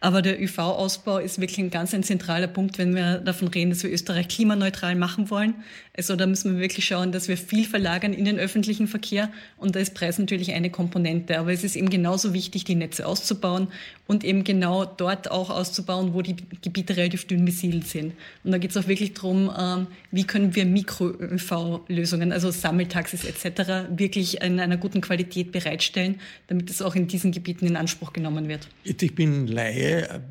Aber 0.00 0.20
der 0.20 0.38
ÖV-Ausbau 0.42 1.16
ist 1.16 1.40
wirklich 1.40 1.58
ein 1.58 1.70
ganz 1.70 1.94
ein 1.94 2.02
zentraler 2.02 2.46
Punkt, 2.46 2.76
wenn 2.76 2.94
wir 2.94 3.16
davon 3.16 3.48
reden, 3.48 3.70
dass 3.70 3.82
wir 3.82 3.90
Österreich 3.90 4.28
klimaneutral 4.28 4.94
machen 4.94 5.30
wollen. 5.30 5.54
Also 5.96 6.16
da 6.16 6.26
müssen 6.26 6.52
wir 6.52 6.60
wirklich 6.60 6.84
schauen, 6.84 7.12
dass 7.12 7.28
wir 7.28 7.38
viel 7.38 7.64
verlagern 7.64 8.12
in 8.12 8.26
den 8.26 8.38
öffentlichen 8.38 8.86
Verkehr 8.86 9.30
und 9.56 9.74
da 9.74 9.80
ist 9.80 9.94
Preis 9.94 10.18
natürlich 10.18 10.52
eine 10.52 10.68
Komponente. 10.68 11.38
Aber 11.38 11.50
es 11.50 11.64
ist 11.64 11.76
eben 11.76 11.88
genauso 11.88 12.34
wichtig, 12.34 12.64
die 12.64 12.74
Netze 12.74 13.06
auszubauen 13.06 13.68
und 14.06 14.22
eben 14.22 14.44
genau 14.44 14.84
dort 15.00 15.30
auch 15.30 15.48
auszubauen, 15.48 16.12
wo 16.12 16.22
die 16.22 16.36
Gebiete 16.60 16.96
relativ 16.96 17.26
dünn 17.26 17.44
besiedelt 17.44 17.86
sind. 17.86 18.14
Und 18.44 18.52
da 18.52 18.58
geht 18.58 18.70
es 18.70 18.76
auch 18.76 18.86
wirklich 18.86 19.14
darum, 19.14 19.50
ähm, 19.58 19.86
wie 20.10 20.24
können 20.24 20.54
wir 20.54 20.66
Mikro-ÖV-Lösungen, 20.66 22.32
also 22.32 22.50
Sammeltaxis 22.50 23.24
etc., 23.24 23.88
wirklich 23.96 24.42
in 24.42 24.60
einer 24.60 24.76
guten 24.76 25.00
Qualität 25.00 25.52
bereitstellen, 25.52 26.20
damit 26.48 26.68
es 26.70 26.82
auch 26.82 26.94
in 26.94 27.06
diesen 27.06 27.32
Gebieten 27.32 27.66
in 27.66 27.76
Anspruch 27.76 28.12
genommen 28.12 28.48
wird. 28.48 28.68
Ich 28.84 29.14
bin 29.14 29.46
Laie. 29.46 30.22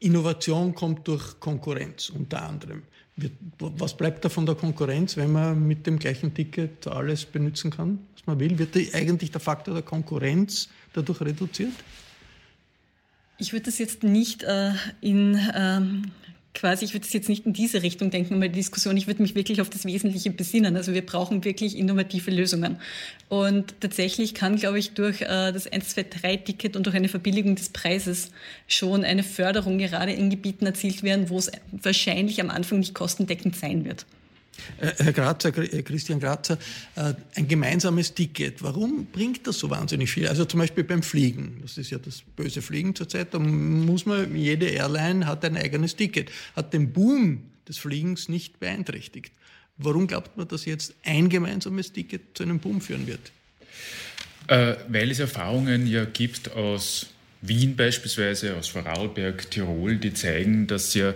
Innovation 0.00 0.74
kommt 0.74 1.06
durch 1.08 1.40
Konkurrenz 1.40 2.10
unter 2.10 2.42
anderem. 2.42 2.82
Was 3.58 3.96
bleibt 3.96 4.24
da 4.24 4.28
von 4.28 4.46
der 4.46 4.54
Konkurrenz, 4.54 5.16
wenn 5.16 5.32
man 5.32 5.66
mit 5.66 5.86
dem 5.86 5.98
gleichen 5.98 6.34
Ticket 6.34 6.86
alles 6.86 7.24
benutzen 7.24 7.70
kann, 7.70 7.98
was 8.14 8.26
man 8.26 8.38
will? 8.38 8.58
Wird 8.58 8.76
eigentlich 8.94 9.32
der 9.32 9.40
Faktor 9.40 9.74
der 9.74 9.82
Konkurrenz 9.82 10.68
dadurch 10.92 11.20
reduziert? 11.20 11.72
Ich 13.38 13.52
würde 13.52 13.66
das 13.66 13.78
jetzt 13.78 14.02
nicht 14.02 14.42
äh, 14.42 14.72
in 15.00 15.38
ähm, 15.54 16.10
quasi, 16.54 16.84
ich 16.84 16.92
würde 16.92 17.04
das 17.04 17.12
jetzt 17.12 17.28
nicht 17.28 17.46
in 17.46 17.52
diese 17.52 17.82
Richtung 17.82 18.10
denken, 18.10 18.40
weil 18.40 18.48
die 18.48 18.58
Diskussion, 18.58 18.96
ich 18.96 19.06
würde 19.06 19.22
mich 19.22 19.36
wirklich 19.36 19.60
auf 19.60 19.70
das 19.70 19.84
Wesentliche 19.84 20.30
besinnen. 20.30 20.76
Also 20.76 20.92
wir 20.92 21.06
brauchen 21.06 21.44
wirklich 21.44 21.76
innovative 21.76 22.32
Lösungen. 22.32 22.78
Und 23.28 23.80
tatsächlich 23.80 24.34
kann, 24.34 24.56
glaube 24.56 24.80
ich, 24.80 24.92
durch 24.92 25.22
äh, 25.22 25.52
das 25.52 25.70
1-2-3-Ticket 25.70 26.76
und 26.76 26.86
durch 26.86 26.96
eine 26.96 27.08
Verbilligung 27.08 27.54
des 27.54 27.68
Preises 27.68 28.32
schon 28.66 29.04
eine 29.04 29.22
Förderung 29.22 29.78
gerade 29.78 30.12
in 30.12 30.30
Gebieten 30.30 30.66
erzielt 30.66 31.04
werden, 31.04 31.30
wo 31.30 31.38
es 31.38 31.50
wahrscheinlich 31.70 32.40
am 32.40 32.50
Anfang 32.50 32.80
nicht 32.80 32.94
kostendeckend 32.94 33.54
sein 33.54 33.84
wird. 33.84 34.04
Äh, 34.80 34.92
Herr 34.98 35.12
Grazer, 35.12 35.56
äh, 35.56 35.82
Christian 35.82 36.20
Grazer, 36.20 36.58
äh, 36.96 37.14
ein 37.34 37.48
gemeinsames 37.48 38.14
Ticket, 38.14 38.62
warum 38.62 39.06
bringt 39.06 39.46
das 39.46 39.58
so 39.58 39.70
wahnsinnig 39.70 40.10
viel? 40.10 40.28
Also 40.28 40.44
zum 40.44 40.60
Beispiel 40.60 40.84
beim 40.84 41.02
Fliegen, 41.02 41.58
das 41.62 41.78
ist 41.78 41.90
ja 41.90 41.98
das 41.98 42.22
böse 42.36 42.62
Fliegen 42.62 42.94
zurzeit, 42.94 43.34
da 43.34 43.38
muss 43.38 44.06
man, 44.06 44.36
jede 44.36 44.66
Airline 44.66 45.26
hat 45.26 45.44
ein 45.44 45.56
eigenes 45.56 45.96
Ticket, 45.96 46.30
hat 46.54 46.72
den 46.72 46.92
Boom 46.92 47.42
des 47.68 47.78
Fliegens 47.78 48.28
nicht 48.28 48.60
beeinträchtigt. 48.60 49.32
Warum 49.76 50.06
glaubt 50.06 50.36
man, 50.36 50.48
dass 50.48 50.64
jetzt 50.64 50.94
ein 51.04 51.28
gemeinsames 51.28 51.92
Ticket 51.92 52.36
zu 52.36 52.42
einem 52.42 52.58
Boom 52.58 52.80
führen 52.80 53.06
wird? 53.06 53.32
Äh, 54.48 54.76
weil 54.88 55.10
es 55.10 55.20
Erfahrungen 55.20 55.86
ja 55.86 56.04
gibt 56.04 56.52
aus 56.52 57.06
Wien 57.42 57.76
beispielsweise, 57.76 58.56
aus 58.56 58.68
Vorarlberg, 58.68 59.50
Tirol, 59.50 59.96
die 59.96 60.14
zeigen, 60.14 60.66
dass 60.66 60.94
ja 60.94 61.14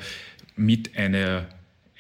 mit 0.55 0.97
einer 0.97 1.49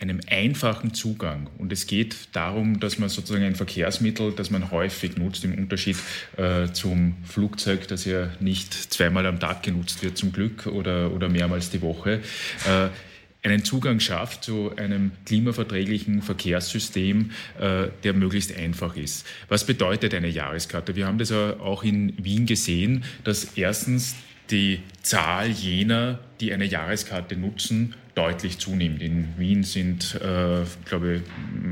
einem 0.03 0.21
einfachen 0.29 0.93
Zugang. 0.93 1.49
Und 1.59 1.73
es 1.73 1.87
geht 1.87 2.17
darum, 2.33 2.81
dass 2.81 2.99
man 2.99 3.09
sozusagen 3.09 3.45
ein 3.45 3.55
Verkehrsmittel, 3.55 4.33
das 4.33 4.51
man 4.51 4.71
häufig 4.71 5.17
nutzt, 5.17 5.45
im 5.45 5.55
Unterschied 5.55 5.97
äh, 6.37 6.67
zum 6.73 7.15
Flugzeug, 7.25 7.89
das 7.89 8.05
ja 8.05 8.31
nicht 8.41 8.75
zweimal 8.75 9.25
am 9.27 9.41
Tag 9.41 9.63
genutzt 9.63 10.03
wird, 10.03 10.19
zum 10.19 10.33
Glück, 10.33 10.67
oder, 10.67 11.13
oder 11.13 11.29
mehrmals 11.29 11.71
die 11.71 11.81
Woche, 11.81 12.21
äh, 12.69 12.89
einen 13.45 13.65
Zugang 13.65 13.99
schafft 13.99 14.45
zu 14.45 14.77
einem 14.77 15.11
klimaverträglichen 15.27 16.23
Verkehrssystem, 16.23 17.31
äh, 17.59 17.89
der 18.05 18.13
möglichst 18.13 18.57
einfach 18.57 18.97
ist. 18.97 19.27
Was 19.49 19.67
bedeutet 19.67 20.15
eine 20.15 20.29
Jahreskarte? 20.29 20.95
Wir 20.95 21.07
haben 21.07 21.19
das 21.19 21.33
auch 21.33 21.83
in 21.83 22.13
Wien 22.23 22.47
gesehen, 22.47 23.05
dass 23.25 23.57
erstens 23.57 24.15
die 24.51 24.81
Zahl 25.03 25.49
jener, 25.49 26.21
die 26.41 26.53
eine 26.53 26.67
Jahreskarte 26.67 27.37
nutzen, 27.37 27.95
deutlich 28.15 28.59
zunimmt. 28.59 29.01
In 29.01 29.29
Wien 29.39 29.65
sind, 29.65 30.15
äh, 30.17 30.65
glaube 30.85 31.23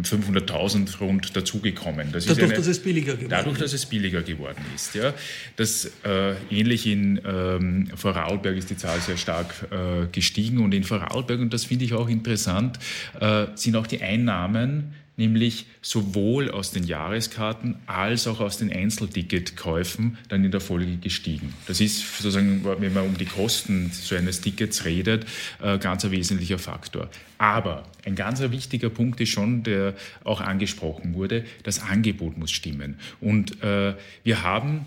ich, 0.03 0.11
500.000 0.11 0.99
rund 1.01 1.37
dazugekommen. 1.37 2.13
Das 2.13 2.25
dadurch, 2.27 2.45
eine, 2.45 2.55
dass 2.55 2.67
es 2.67 2.81
billiger 2.81 3.13
geworden 3.13 3.31
Dadurch, 3.31 3.59
dass 3.59 3.73
es 3.73 3.87
billiger 3.87 4.23
geworden 4.23 4.65
ist. 4.75 4.95
Ja. 4.95 5.13
Das, 5.57 5.91
äh, 6.05 6.35
ähnlich 6.51 6.87
in 6.87 7.21
ähm, 7.27 7.89
Vorarlberg 7.95 8.57
ist 8.57 8.71
die 8.71 8.77
Zahl 8.77 9.01
sehr 9.01 9.17
stark 9.17 9.55
äh, 9.71 10.07
gestiegen 10.11 10.59
und 10.59 10.73
in 10.73 10.85
Vorarlberg, 10.85 11.41
und 11.41 11.53
das 11.53 11.65
finde 11.65 11.85
ich 11.85 11.93
auch 11.93 12.09
interessant, 12.09 12.79
äh, 13.21 13.47
sind 13.55 13.77
auch 13.77 13.87
die 13.87 14.01
Einnahmen 14.01 14.95
nämlich 15.21 15.67
sowohl 15.83 16.51
aus 16.51 16.73
den 16.73 16.85
Jahreskarten 16.85 17.77
als 17.87 18.27
auch 18.27 18.41
aus 18.41 18.57
den 18.57 18.73
Einzelticketkäufen 18.73 20.19
dann 20.29 20.43
in 20.43 20.51
der 20.51 20.61
Folge 20.61 20.97
gestiegen. 20.97 21.55
Das 21.69 21.81
ist 21.81 22.17
sozusagen, 22.17 22.65
wenn 22.65 22.93
man 22.93 23.05
um 23.05 23.17
die 23.17 23.27
Kosten 23.27 23.91
so 23.93 24.17
eines 24.17 24.41
Tickets 24.41 24.85
redet, 24.87 25.27
äh, 25.63 25.79
ganz 25.79 26.05
ein 26.05 26.11
wesentlicher 26.11 26.59
Faktor. 26.59 27.11
Aber 27.39 27.85
ein 28.05 28.17
ganz 28.17 28.41
wichtiger 28.41 28.89
Punkt 28.89 29.21
ist 29.21 29.29
schon, 29.29 29.63
der 29.63 29.95
auch 30.25 30.41
angesprochen 30.41 31.15
wurde, 31.15 31.45
das 31.63 31.81
Angebot 31.81 32.39
muss 32.39 32.51
stimmen. 32.51 32.99
Und 33.21 33.63
äh, 33.63 33.95
wir 34.25 34.43
haben 34.43 34.87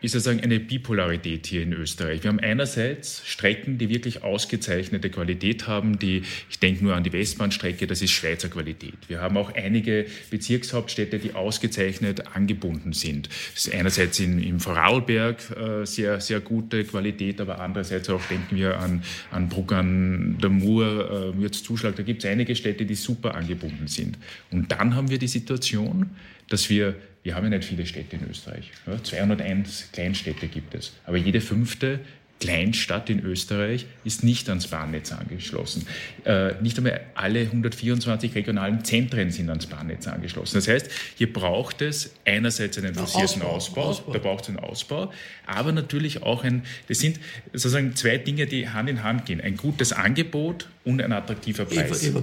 ist 0.00 0.12
sozusagen 0.12 0.40
eine 0.40 0.60
Bipolarität 0.60 1.46
hier 1.46 1.62
in 1.62 1.72
Österreich. 1.72 2.22
Wir 2.22 2.28
haben 2.28 2.40
einerseits 2.40 3.22
Strecken, 3.26 3.78
die 3.78 3.88
wirklich 3.88 4.22
ausgezeichnete 4.22 5.10
Qualität 5.10 5.66
haben, 5.66 5.98
die, 5.98 6.22
ich 6.48 6.58
denke 6.58 6.84
nur 6.84 6.94
an 6.94 7.04
die 7.04 7.12
Westbahnstrecke, 7.12 7.86
das 7.86 8.00
ist 8.00 8.12
Schweizer 8.12 8.48
Qualität. 8.48 8.94
Wir 9.08 9.20
haben 9.20 9.36
auch 9.36 9.54
einige 9.54 10.06
Bezirkshauptstädte, 10.30 11.18
die 11.18 11.34
ausgezeichnet 11.34 12.34
angebunden 12.34 12.92
sind. 12.92 13.28
Einerseits 13.72 14.18
in, 14.20 14.42
im 14.42 14.60
Vorarlberg 14.60 15.38
äh, 15.50 15.84
sehr, 15.84 16.20
sehr 16.20 16.40
gute 16.40 16.84
Qualität, 16.84 17.40
aber 17.40 17.60
andererseits 17.60 18.08
auch 18.08 18.24
denken 18.26 18.56
wir 18.56 18.78
an, 18.78 19.02
an 19.30 19.48
Bruck 19.48 19.72
an 19.72 20.38
der 20.40 20.50
Mur, 20.50 21.34
äh, 21.38 21.50
Zuschlag, 21.50 21.96
da 21.96 22.02
gibt 22.02 22.24
es 22.24 22.30
einige 22.30 22.56
Städte, 22.56 22.86
die 22.86 22.94
super 22.94 23.34
angebunden 23.34 23.86
sind. 23.86 24.18
Und 24.50 24.72
dann 24.72 24.94
haben 24.94 25.10
wir 25.10 25.18
die 25.18 25.28
Situation, 25.28 26.10
dass 26.48 26.70
wir 26.70 26.96
wir 27.22 27.34
haben 27.34 27.44
ja 27.44 27.50
nicht 27.50 27.68
viele 27.68 27.86
Städte 27.86 28.16
in 28.16 28.28
Österreich. 28.28 28.70
Ja, 28.86 29.02
201 29.02 29.90
Kleinstädte 29.92 30.48
gibt 30.48 30.74
es. 30.74 30.92
Aber 31.04 31.16
jede 31.16 31.40
fünfte 31.40 32.00
Kleinstadt 32.40 33.10
in 33.10 33.22
Österreich 33.22 33.84
ist 34.02 34.24
nicht 34.24 34.48
ans 34.48 34.68
Bahnnetz 34.68 35.12
angeschlossen. 35.12 35.86
Äh, 36.24 36.54
nicht 36.62 36.78
einmal 36.78 37.00
alle 37.14 37.40
124 37.42 38.34
regionalen 38.34 38.82
Zentren 38.82 39.30
sind 39.30 39.50
ans 39.50 39.66
Bahnnetz 39.66 40.08
angeschlossen. 40.08 40.54
Das 40.54 40.66
heißt, 40.66 40.90
hier 41.16 41.30
braucht 41.30 41.82
es 41.82 42.14
einerseits 42.24 42.78
einen 42.78 42.94
forcierten 42.94 43.42
Ausbau, 43.42 43.82
Ausbau, 43.82 43.82
Ausbau, 43.82 44.12
da 44.14 44.18
braucht 44.18 44.44
es 44.44 44.48
einen 44.48 44.58
Ausbau, 44.58 45.12
aber 45.46 45.72
natürlich 45.72 46.22
auch 46.22 46.42
ein, 46.42 46.62
das 46.88 47.00
sind 47.00 47.20
sozusagen 47.52 47.94
zwei 47.94 48.16
Dinge, 48.16 48.46
die 48.46 48.70
Hand 48.70 48.88
in 48.88 49.02
Hand 49.02 49.26
gehen. 49.26 49.42
Ein 49.42 49.58
gutes 49.58 49.92
Angebot 49.92 50.66
und 50.84 51.02
ein 51.02 51.12
attraktiver 51.12 51.66
Preis. 51.66 52.02
Eva, 52.02 52.20
Eva 52.20 52.22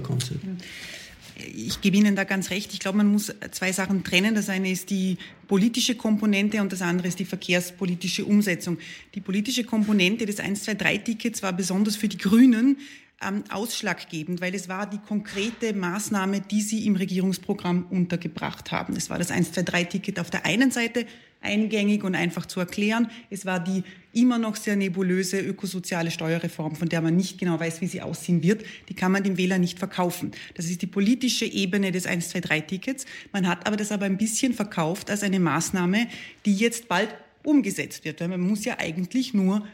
ich 1.38 1.80
gebe 1.80 1.96
Ihnen 1.96 2.16
da 2.16 2.24
ganz 2.24 2.50
recht. 2.50 2.72
Ich 2.72 2.80
glaube, 2.80 2.98
man 2.98 3.12
muss 3.12 3.32
zwei 3.52 3.72
Sachen 3.72 4.04
trennen. 4.04 4.34
Das 4.34 4.48
eine 4.48 4.70
ist 4.70 4.90
die 4.90 5.18
politische 5.46 5.94
Komponente 5.94 6.60
und 6.60 6.72
das 6.72 6.82
andere 6.82 7.08
ist 7.08 7.18
die 7.18 7.24
verkehrspolitische 7.24 8.24
Umsetzung. 8.24 8.78
Die 9.14 9.20
politische 9.20 9.64
Komponente 9.64 10.26
des 10.26 10.40
1, 10.40 10.64
2, 10.64 10.74
3 10.74 10.98
Tickets 10.98 11.42
war 11.42 11.52
besonders 11.52 11.96
für 11.96 12.08
die 12.08 12.18
Grünen 12.18 12.78
ähm, 13.26 13.44
ausschlaggebend, 13.50 14.40
weil 14.40 14.54
es 14.54 14.68
war 14.68 14.88
die 14.88 14.98
konkrete 14.98 15.74
Maßnahme, 15.74 16.40
die 16.40 16.62
Sie 16.62 16.86
im 16.86 16.96
Regierungsprogramm 16.96 17.86
untergebracht 17.90 18.70
haben. 18.70 18.94
Es 18.96 19.10
war 19.10 19.18
das 19.18 19.30
123-Ticket 19.32 20.20
auf 20.20 20.30
der 20.30 20.46
einen 20.46 20.70
Seite 20.70 21.06
eingängig 21.40 22.04
und 22.04 22.14
einfach 22.14 22.46
zu 22.46 22.60
erklären. 22.60 23.10
Es 23.30 23.46
war 23.46 23.60
die 23.60 23.84
immer 24.12 24.38
noch 24.38 24.56
sehr 24.56 24.76
nebulöse 24.76 25.40
ökosoziale 25.40 26.10
Steuerreform, 26.10 26.74
von 26.74 26.88
der 26.88 27.00
man 27.00 27.16
nicht 27.16 27.38
genau 27.38 27.58
weiß, 27.60 27.80
wie 27.80 27.86
sie 27.86 28.02
aussehen 28.02 28.42
wird. 28.42 28.64
Die 28.88 28.94
kann 28.94 29.12
man 29.12 29.22
dem 29.22 29.36
Wähler 29.36 29.58
nicht 29.58 29.78
verkaufen. 29.78 30.32
Das 30.54 30.66
ist 30.66 30.82
die 30.82 30.86
politische 30.86 31.44
Ebene 31.44 31.92
des 31.92 32.08
123-Tickets. 32.08 33.06
Man 33.32 33.46
hat 33.46 33.66
aber 33.66 33.76
das 33.76 33.92
aber 33.92 34.06
ein 34.06 34.18
bisschen 34.18 34.54
verkauft 34.54 35.10
als 35.10 35.22
eine 35.22 35.40
Maßnahme, 35.40 36.08
die 36.44 36.54
jetzt 36.54 36.88
bald 36.88 37.14
umgesetzt 37.44 38.04
wird. 38.04 38.20
Weil 38.20 38.28
man 38.28 38.40
muss 38.40 38.64
ja 38.64 38.78
eigentlich 38.78 39.34
nur 39.34 39.66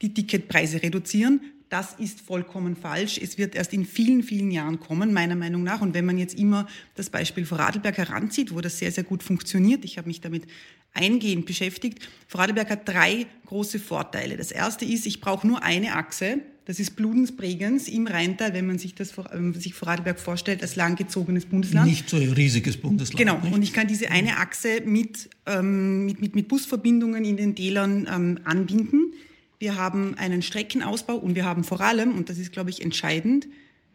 die 0.00 0.14
Ticketpreise 0.14 0.82
reduzieren. 0.82 1.40
Das 1.68 1.94
ist 1.94 2.20
vollkommen 2.20 2.76
falsch. 2.76 3.18
Es 3.18 3.38
wird 3.38 3.54
erst 3.54 3.72
in 3.72 3.86
vielen, 3.86 4.22
vielen 4.22 4.50
Jahren 4.50 4.78
kommen, 4.78 5.12
meiner 5.14 5.36
Meinung 5.36 5.62
nach. 5.62 5.80
Und 5.80 5.94
wenn 5.94 6.04
man 6.04 6.18
jetzt 6.18 6.38
immer 6.38 6.66
das 6.96 7.08
Beispiel 7.08 7.46
Vorarlberg 7.46 7.96
heranzieht, 7.96 8.54
wo 8.54 8.60
das 8.60 8.78
sehr, 8.78 8.92
sehr 8.92 9.04
gut 9.04 9.22
funktioniert, 9.22 9.82
ich 9.84 9.96
habe 9.96 10.08
mich 10.08 10.20
damit 10.20 10.44
eingehend 10.94 11.46
beschäftigt. 11.46 12.00
Vorarlberg 12.28 12.70
hat 12.70 12.88
drei 12.88 13.26
große 13.46 13.78
Vorteile. 13.78 14.36
Das 14.36 14.50
erste 14.50 14.84
ist, 14.84 15.06
ich 15.06 15.20
brauche 15.20 15.46
nur 15.46 15.62
eine 15.62 15.94
Achse. 15.94 16.40
Das 16.64 16.78
ist 16.78 16.94
Bludens-Bregenz 16.94 17.88
im 17.88 18.06
Rheintal, 18.06 18.54
wenn 18.54 18.66
man 18.66 18.78
sich 18.78 18.94
das 18.94 19.16
wenn 19.16 19.52
sich 19.54 19.74
Vorarlberg 19.74 20.20
vorstellt 20.20 20.62
als 20.62 20.76
langgezogenes 20.76 21.46
Bundesland. 21.46 21.88
Nicht 21.88 22.08
so 22.08 22.16
ein 22.16 22.32
riesiges 22.32 22.76
Bundesland. 22.76 23.18
Genau. 23.18 23.38
Nicht? 23.38 23.52
Und 23.52 23.62
ich 23.62 23.72
kann 23.72 23.88
diese 23.88 24.10
eine 24.10 24.36
Achse 24.36 24.80
mit, 24.84 25.28
ähm, 25.46 26.06
mit, 26.06 26.20
mit, 26.20 26.34
mit 26.36 26.48
Busverbindungen 26.48 27.24
in 27.24 27.36
den 27.36 27.56
Tälern 27.56 28.06
ähm, 28.12 28.38
anbinden. 28.44 29.12
Wir 29.58 29.76
haben 29.76 30.14
einen 30.18 30.42
Streckenausbau 30.42 31.16
und 31.16 31.34
wir 31.34 31.44
haben 31.44 31.64
vor 31.64 31.80
allem, 31.80 32.16
und 32.16 32.28
das 32.28 32.38
ist, 32.38 32.52
glaube 32.52 32.70
ich, 32.70 32.80
entscheidend, 32.82 33.48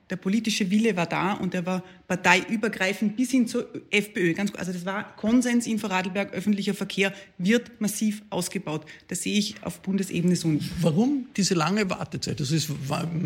der 0.09 0.15
politische 0.15 0.69
Wille 0.71 0.95
war 0.95 1.05
da 1.05 1.33
und 1.33 1.53
der 1.53 1.65
war 1.65 1.83
parteiübergreifend 2.07 3.17
bis 3.17 3.31
hin 3.31 3.47
zur 3.47 3.67
FPÖ. 3.89 4.33
Ganz, 4.33 4.53
also 4.55 4.71
das 4.71 4.85
war 4.85 5.15
Konsens 5.17 5.67
in 5.67 5.79
Vorarlberg, 5.79 6.33
öffentlicher 6.33 6.73
Verkehr 6.73 7.13
wird 7.37 7.81
massiv 7.81 8.21
ausgebaut. 8.29 8.85
Das 9.09 9.23
sehe 9.23 9.37
ich 9.37 9.55
auf 9.63 9.81
Bundesebene 9.81 10.35
so 10.35 10.47
nicht. 10.47 10.69
Warum 10.81 11.27
diese 11.35 11.53
lange 11.53 11.89
Wartezeit? 11.89 12.39
Das 12.39 12.51
ist, 12.51 12.69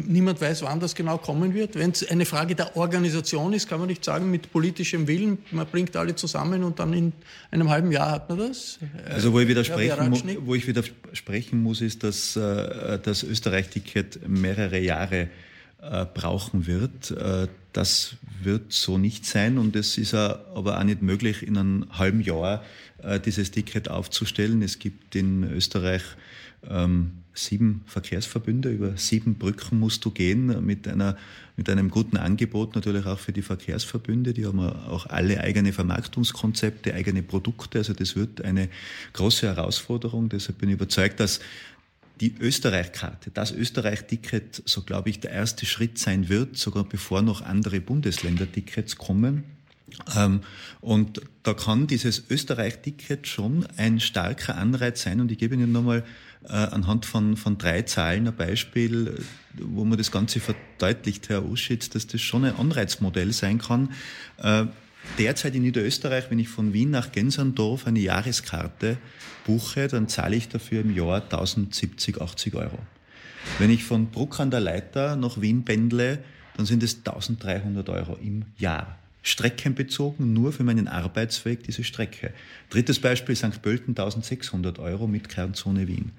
niemand 0.08 0.42
weiß, 0.42 0.64
wann 0.64 0.80
das 0.80 0.96
genau 0.96 1.20
kommen 1.20 1.54
wird. 1.54 1.76
Wenn 1.76 1.92
es 1.92 2.10
eine 2.10 2.26
Frage 2.26 2.56
der 2.56 2.76
Organisation 2.76 3.54
ist, 3.54 3.70
kann 3.70 3.80
man 3.80 3.88
nicht 3.88 4.04
sagen, 4.04 4.32
mit 4.32 4.52
politischem 4.52 5.08
Willen, 5.08 5.38
man 5.52 5.68
bringt 5.68 5.96
alle 5.96 6.16
zusammen 6.16 6.64
und 6.64 6.80
dann 6.80 6.94
in 6.94 7.14
einem 7.52 7.70
halben 7.70 7.92
Jahr 7.92 8.12
hat 8.12 8.30
man 8.30 8.40
das. 8.40 8.80
Also 9.06 9.34
wo 9.34 9.40
ich 9.40 9.48
widersprechen, 9.48 10.38
wo 10.46 10.56
ich 10.56 10.66
widersprechen 10.66 11.62
muss, 11.62 11.82
ist, 11.82 12.04
dass 12.04 12.36
äh, 12.36 12.98
das 13.00 13.24
Österreich-Ticket 13.24 14.28
mehrere 14.28 14.80
Jahre 14.80 15.30
äh, 15.82 16.06
brauchen 16.06 16.68
wird. 16.68 17.12
Äh, 17.12 17.48
das 17.74 18.16
wird 18.42 18.74
so 18.74 18.98
nicht 18.98 19.26
sein 19.26 19.58
und 19.58 19.76
es 19.76 19.98
ist 19.98 20.14
aber 20.14 20.78
auch 20.78 20.84
nicht 20.84 21.02
möglich, 21.02 21.42
in 21.42 21.58
einem 21.58 21.88
halben 21.92 22.22
Jahr 22.22 22.64
äh, 23.02 23.20
dieses 23.20 23.52
Ticket 23.52 23.90
aufzustellen. 23.90 24.62
Es 24.62 24.78
gibt 24.80 25.16
in 25.16 25.44
Österreich 25.44 26.04
ähm, 26.70 27.12
sieben 27.34 27.84
Verkehrsverbünde, 27.88 28.70
über 28.70 28.98
sieben 28.98 29.36
Brücken 29.36 29.80
musst 29.80 30.04
du 30.06 30.12
gehen 30.12 30.64
mit, 30.66 30.88
einer, 30.88 31.18
mit 31.56 31.70
einem 31.70 31.90
guten 31.90 32.18
Angebot 32.18 32.76
natürlich 32.76 33.06
auch 33.06 33.20
für 33.20 33.32
die 33.32 33.42
Verkehrsverbünde. 33.42 34.34
Die 34.34 34.46
haben 34.46 34.60
auch 34.60 35.06
alle 35.08 35.40
eigene 35.42 35.72
Vermarktungskonzepte, 35.74 36.94
eigene 36.94 37.24
Produkte. 37.24 37.80
Also 37.80 37.94
das 37.94 38.16
wird 38.16 38.42
eine 38.44 38.70
große 39.14 39.48
Herausforderung. 39.48 40.30
Deshalb 40.30 40.60
bin 40.60 40.70
ich 40.70 40.76
überzeugt, 40.76 41.20
dass 41.20 41.40
die 42.22 42.36
Österreich-Karte, 42.40 43.32
das 43.32 43.52
Österreich-Ticket, 43.52 44.62
so 44.66 44.84
glaube 44.84 45.10
ich, 45.10 45.20
der 45.20 45.32
erste 45.32 45.66
Schritt 45.66 45.98
sein 45.98 46.30
wird, 46.30 46.56
sogar 46.56 46.84
bevor 46.84 47.22
noch 47.24 47.42
andere 47.42 47.82
Bundesländer-Tickets 47.82 48.96
kommen. 48.96 49.44
Ähm, 50.16 50.42
und 50.80 51.22
da 51.44 51.54
kann 51.54 51.88
dieses 51.88 52.24
Österreich-Ticket 52.30 53.28
schon 53.28 53.66
ein 53.78 54.00
starker 54.00 54.56
Anreiz 54.56 55.02
sein. 55.02 55.20
Und 55.20 55.32
ich 55.32 55.40
gebe 55.40 55.56
Ihnen 55.56 55.72
nochmal 55.72 56.04
äh, 56.46 56.54
anhand 56.54 57.06
von, 57.06 57.36
von 57.36 57.58
drei 57.58 57.82
Zahlen 57.82 58.28
ein 58.28 58.36
Beispiel, 58.36 59.20
wo 59.54 59.84
man 59.84 59.98
das 59.98 60.12
Ganze 60.12 60.40
verdeutlicht, 60.40 61.28
Herr 61.30 61.44
Uschitz, 61.44 61.90
dass 61.90 62.08
das 62.08 62.22
schon 62.22 62.46
ein 62.46 62.56
Anreizmodell 62.56 63.34
sein 63.34 63.58
kann. 63.58 63.90
Äh, 64.38 64.66
derzeit 65.18 65.56
in 65.56 65.64
Niederösterreich, 65.64 66.30
wenn 66.30 66.40
ich 66.40 66.50
von 66.50 66.74
Wien 66.74 66.92
nach 66.92 67.12
Gensandorf 67.12 67.88
eine 67.88 68.00
Jahreskarte 68.00 68.98
buche, 69.46 69.88
dann 69.88 70.08
zahle 70.08 70.36
ich 70.36 70.50
dafür 70.50 70.82
im 70.82 70.96
Jahr 70.96 71.24
1070, 71.24 72.22
80 72.22 72.56
Euro. 72.56 72.80
Wenn 73.60 73.72
ich 73.72 73.84
von 73.84 74.12
Bruck 74.12 74.40
an 74.40 74.52
der 74.52 74.60
Leiter 74.60 75.16
nach 75.16 75.42
Wien 75.42 75.66
pendle, 75.66 76.24
dann 76.56 76.66
sind 76.66 76.84
es 76.84 76.98
1300 76.98 77.90
Euro 77.90 78.18
im 78.22 78.46
Jahr 78.58 79.01
streckenbezogen 79.24 80.34
nur 80.34 80.52
für 80.52 80.64
meinen 80.64 80.88
Arbeitsweg 80.88 81.64
diese 81.64 81.84
Strecke. 81.84 82.34
Drittes 82.70 83.00
Beispiel 83.00 83.36
St. 83.36 83.62
Pölten 83.62 83.92
1600 83.92 84.80
Euro 84.80 85.08
mit 85.08 85.30
Kernzone 85.30 85.88
Wien. 85.88 86.12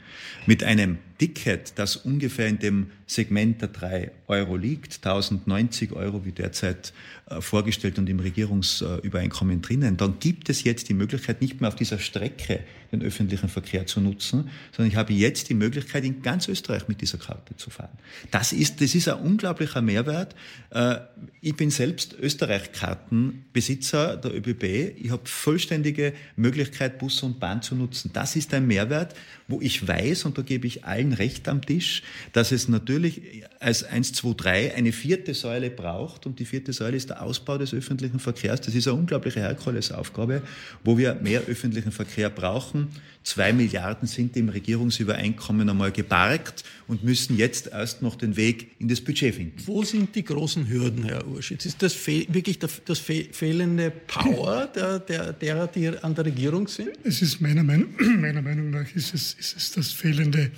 Mit 0.47 0.63
einem 0.63 0.99
Ticket, 1.19 1.73
das 1.77 1.97
ungefähr 1.97 2.47
in 2.47 2.59
dem 2.59 2.91
Segment 3.07 3.61
der 3.61 3.69
drei 3.69 4.13
Euro 4.27 4.57
liegt, 4.57 4.97
1090 4.97 5.93
Euro 5.93 6.25
wie 6.25 6.33
derzeit 6.33 6.93
äh, 7.27 7.41
vorgestellt 7.41 7.99
und 7.99 8.09
im 8.09 8.21
Regierungsübereinkommen 8.21 9.63
drinnen, 9.63 9.97
dann 9.97 10.19
gibt 10.21 10.49
es 10.49 10.65
jetzt 10.65 10.89
die 10.89 10.95
Möglichkeit, 10.95 11.41
nicht 11.41 11.61
mehr 11.61 11.69
auf 11.69 11.77
dieser 11.77 11.99
Strecke 11.99 12.61
den 12.93 13.03
öffentlichen 13.03 13.49
Verkehr 13.49 13.87
zu 13.87 14.01
nutzen, 14.01 14.51
sondern 14.71 14.91
ich 14.91 14.97
habe 14.97 15.13
jetzt 15.15 15.49
die 15.49 15.55
Möglichkeit, 15.55 16.05
in 16.05 16.23
ganz 16.23 16.47
Österreich 16.47 16.89
mit 16.89 17.01
dieser 17.01 17.19
Karte 17.19 17.57
zu 17.57 17.71
fahren. 17.71 17.99
Das 18.31 18.53
ist, 18.53 18.81
das 18.81 18.95
ist 18.95 19.09
ein 19.09 19.19
unglaublicher 19.19 19.81
Mehrwert. 19.81 20.35
Äh, 20.71 20.97
ich 21.41 21.57
bin 21.57 21.71
selbst 21.71 22.15
Österreich-Kartenbesitzer 22.21 24.19
der 24.19 24.35
ÖBB. 24.35 24.95
Ich 25.03 25.11
habe 25.11 25.23
vollständige 25.25 26.13
Möglichkeit, 26.37 26.99
Bus 26.99 27.23
und 27.23 27.41
Bahn 27.41 27.63
zu 27.63 27.75
nutzen. 27.75 28.11
Das 28.13 28.37
ist 28.37 28.53
ein 28.53 28.67
Mehrwert, 28.67 29.15
wo 29.49 29.61
ich 29.61 29.87
weiß, 29.87 30.25
und 30.25 30.37
da 30.37 30.43
gebe 30.43 30.67
ich 30.67 30.85
allen 30.85 31.13
recht 31.15 31.49
am 31.49 31.63
Tisch, 31.63 32.03
dass 32.33 32.53
es 32.53 32.69
natürlich 32.69 33.45
als 33.59 33.85
1, 33.85 34.13
2, 34.13 34.35
3 34.35 34.75
eine 34.75 34.93
vierte 34.93 35.35
Säule 35.35 35.71
braucht. 35.71 36.27
Und 36.27 36.39
die 36.39 36.45
vierte 36.45 36.73
Säule 36.73 36.97
ist 36.97 37.11
der 37.11 37.23
Ausbau 37.23 37.59
des 37.59 37.73
öffentlichen 37.73 38.19
Verkehrs. 38.19 38.61
Das 38.61 38.75
ist 38.75 38.87
eine 38.87 38.97
unglaubliche 38.97 39.41
Herkulesaufgabe, 39.41 40.43
wo 40.85 40.99
wir 40.99 41.15
mehr 41.15 41.43
öffentlichen 41.43 41.93
Verkehr 41.93 42.29
brauchen. 42.29 42.82
Zwei 43.25 43.53
Milliarden 43.53 44.09
sind 44.09 44.37
im 44.37 44.49
Regierungsübereinkommen 44.49 45.69
einmal 45.69 45.93
geparkt 45.93 46.65
und 46.89 47.05
müssen 47.05 47.37
jetzt 47.37 47.69
erst 47.69 48.03
noch 48.03 48.17
den 48.17 48.37
Weg 48.37 48.73
in 48.81 48.89
das 48.89 49.01
Budget 49.01 49.37
finden. 49.37 49.63
Wo 49.65 49.85
sind 49.85 50.17
die 50.17 50.25
großen 50.25 50.69
Hürden, 50.69 51.05
Herr 51.05 51.27
Urschitz? 51.29 51.65
Ist 51.65 51.83
das 51.83 51.97
wirklich 52.07 52.59
das 52.59 52.99
fehlende 52.99 53.93
Power 54.09 54.67
der, 54.75 54.99
der, 54.99 55.33
derer, 55.33 55.69
die 55.69 55.89
an 55.89 56.15
der 56.17 56.25
Regierung 56.25 56.67
sind? 56.67 56.91
Es 57.05 57.23
ist 57.23 57.41
meiner 57.41 57.63
Meinung, 57.63 57.91
meiner 58.21 58.43
Meinung 58.43 58.71
nach 58.71 58.93
ist 58.95 59.15
es, 59.15 59.35
ist 59.35 59.57
es 59.57 59.73
das 59.73 59.93
fehlende 59.93 60.51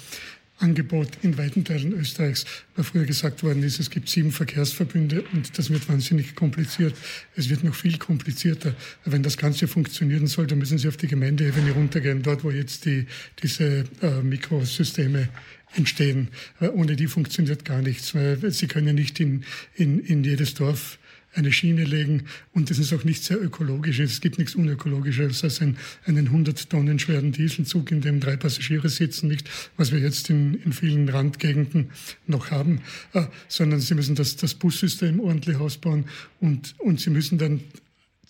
Angebot 0.58 1.08
in 1.22 1.36
weiten 1.36 1.64
Teilen 1.64 1.92
Österreichs, 1.92 2.44
weil 2.76 2.84
früher 2.84 3.04
gesagt 3.04 3.42
worden 3.42 3.62
ist, 3.62 3.80
es 3.80 3.90
gibt 3.90 4.08
sieben 4.08 4.30
Verkehrsverbünde 4.30 5.24
und 5.32 5.58
das 5.58 5.70
wird 5.70 5.88
wahnsinnig 5.88 6.34
kompliziert. 6.34 6.94
Es 7.34 7.50
wird 7.50 7.64
noch 7.64 7.74
viel 7.74 7.98
komplizierter. 7.98 8.74
Wenn 9.04 9.22
das 9.22 9.36
Ganze 9.36 9.66
funktionieren 9.66 10.26
soll, 10.26 10.46
dann 10.46 10.58
müssen 10.58 10.78
Sie 10.78 10.88
auf 10.88 10.96
die 10.96 11.08
Gemeindeebene 11.08 11.72
runtergehen, 11.72 12.22
dort 12.22 12.44
wo 12.44 12.50
jetzt 12.50 12.84
die, 12.84 13.06
diese 13.42 13.84
äh, 14.00 14.22
Mikrosysteme 14.22 15.28
entstehen. 15.74 16.28
Äh, 16.60 16.68
ohne 16.68 16.94
die 16.94 17.08
funktioniert 17.08 17.64
gar 17.64 17.82
nichts, 17.82 18.14
weil 18.14 18.50
Sie 18.50 18.68
können 18.68 18.94
nicht 18.94 19.18
in, 19.18 19.44
in, 19.74 19.98
in 19.98 20.22
jedes 20.22 20.54
Dorf 20.54 20.98
eine 21.35 21.53
Schiene 21.53 21.85
legen 21.85 22.25
und 22.53 22.70
das 22.70 22.79
ist 22.79 22.92
auch 22.92 23.05
nicht 23.05 23.25
sehr 23.25 23.40
ökologisch. 23.40 23.99
Es 23.99 24.20
gibt 24.20 24.38
nichts 24.38 24.55
unökologisches 24.55 25.44
als 25.44 25.61
ein, 25.61 25.77
einen 26.05 26.27
100 26.27 26.70
Tonnen 26.70 26.99
schweren 26.99 27.33
Dieselzug, 27.33 27.90
in 27.90 28.01
dem 28.01 28.20
drei 28.20 28.37
Passagiere 28.37 28.88
sitzen, 28.88 29.29
nicht 29.29 29.49
was 29.77 29.92
wir 29.92 29.99
jetzt 29.99 30.31
in, 30.31 30.55
in 30.62 30.73
vielen 30.73 31.09
Randgegenden 31.09 31.90
noch 32.27 32.51
haben, 32.51 32.81
äh, 33.12 33.25
sondern 33.49 33.81
sie 33.81 33.94
müssen 33.94 34.14
das, 34.14 34.37
das 34.37 34.55
Bussystem 34.55 35.20
ordentlich 35.20 35.57
ausbauen 35.57 36.05
und, 36.40 36.75
und 36.79 37.01
sie 37.01 37.11
müssen 37.11 37.38
dann 37.38 37.61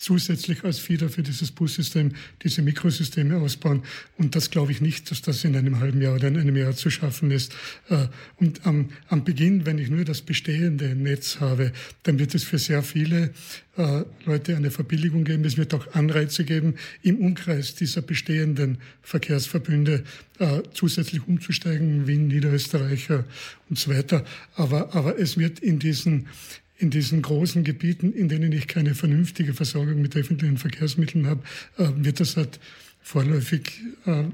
zusätzlich 0.05 0.65
als 0.65 0.79
Feeder 0.79 1.09
für 1.09 1.23
dieses 1.23 1.51
Bussystem 1.51 2.13
diese 2.43 2.61
Mikrosysteme 2.61 3.39
ausbauen. 3.39 3.83
Und 4.19 4.37
das 4.37 4.51
glaube 4.51 4.71
ich 4.71 4.83
nicht, 4.83 5.11
dass 5.11 5.23
das 5.23 5.43
in 5.45 5.57
einem 5.57 5.81
halben 5.81 6.03
Jahr 6.03 6.15
oder 6.15 6.29
in 6.29 6.39
einem 6.39 6.57
Jahr 6.57 6.77
zu 6.77 6.91
schaffen 6.91 7.31
ist. 7.31 7.55
Äh, 7.89 8.09
und 8.37 8.67
am, 8.67 8.91
am 9.09 9.25
Beginn, 9.25 9.65
wenn 9.65 9.79
ich 9.79 9.89
nur 9.89 10.05
das 10.05 10.21
bestehende 10.21 10.95
Netz 10.95 11.41
habe, 11.41 11.73
dann 12.03 12.19
wird 12.19 12.35
es 12.35 12.45
für 12.45 12.59
sehr 12.59 12.83
viele 12.83 13.33
äh, 13.79 14.03
Leute 14.27 14.55
eine 14.55 14.71
Verbilligung 14.71 15.25
geben. 15.25 15.43
Es 15.47 15.57
wird 15.57 15.73
auch 15.73 15.95
Anreize 15.95 16.45
geben, 16.45 16.75
im 17.01 17.19
Umkreis 17.19 17.75
dieser 17.75 18.03
bestehenden 18.03 18.79
Verkehrsverbünde 19.01 20.05
äh, 20.39 20.61
zusätzlich 20.75 21.27
umzusteigen, 21.27 22.07
Wien, 22.07 22.29
Niederösterreicher 22.29 23.25
und 23.71 23.79
so 23.79 23.91
weiter. 23.91 24.23
Aber, 24.55 24.95
aber 24.95 25.19
es 25.19 25.39
wird 25.39 25.61
in 25.61 25.79
diesen 25.79 26.27
in 26.77 26.91
diesen 26.91 27.23
großen 27.23 27.65
Gebieten, 27.65 28.13
in 28.13 28.29
denen 28.29 28.53
ich 28.53 28.67
keine 28.67 28.95
vernünftige 28.95 29.55
Versorgung 29.55 30.03
mit 30.03 30.17
öffentlichen 30.17 30.59
Verkehrsmitteln 30.59 31.27
habe, 31.27 31.43
äh, 31.79 31.89
wird 31.97 32.21
das 32.21 32.37
halt 32.37 32.59
vorläufig 33.01 33.81
äh, 34.07 34.25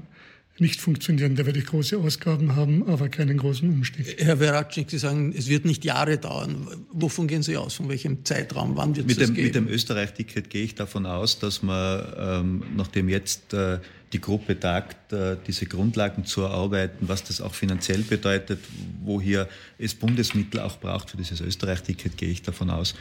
nicht 0.57 0.79
funktionieren. 0.79 1.35
Da 1.35 1.45
werde 1.45 1.59
ich 1.59 1.65
große 1.65 1.97
Ausgaben 1.97 2.55
haben, 2.55 2.87
aber 2.87 3.09
keinen 3.09 3.37
großen 3.37 3.69
Umstieg. 3.69 4.15
Herr 4.19 4.37
Veratschnik, 4.37 4.89
Sie 4.89 4.97
sagen, 4.97 5.33
es 5.35 5.49
wird 5.49 5.65
nicht 5.65 5.83
Jahre 5.85 6.17
dauern. 6.17 6.67
Wovon 6.91 7.27
gehen 7.27 7.41
Sie 7.41 7.57
aus? 7.57 7.75
Von 7.75 7.89
welchem 7.89 8.23
Zeitraum? 8.25 8.75
Wann 8.75 8.95
wird 8.95 9.09
es 9.09 9.17
dem, 9.17 9.33
geben? 9.33 9.47
Mit 9.47 9.55
dem 9.55 9.67
Österreich-Ticket 9.67 10.49
gehe 10.49 10.63
ich 10.63 10.75
davon 10.75 11.05
aus, 11.05 11.39
dass 11.39 11.63
man, 11.63 12.05
ähm, 12.17 12.63
nachdem 12.75 13.09
jetzt 13.09 13.53
äh, 13.53 13.79
die 14.13 14.19
Gruppe 14.19 14.59
tagt, 14.59 15.13
äh, 15.13 15.37
diese 15.47 15.65
Grundlagen 15.65 16.25
zu 16.25 16.41
erarbeiten, 16.41 17.07
was 17.07 17.23
das 17.23 17.39
auch 17.39 17.53
finanziell 17.53 18.01
bedeutet, 18.01 18.59
wo 19.03 19.21
hier 19.21 19.47
es 19.77 19.95
Bundesmittel 19.95 20.59
auch 20.59 20.77
braucht 20.79 21.11
für 21.11 21.17
dieses 21.17 21.39
Österreich-Ticket, 21.39 22.17
gehe 22.17 22.29
ich 22.29 22.41
davon 22.41 22.69
aus, 22.69 22.93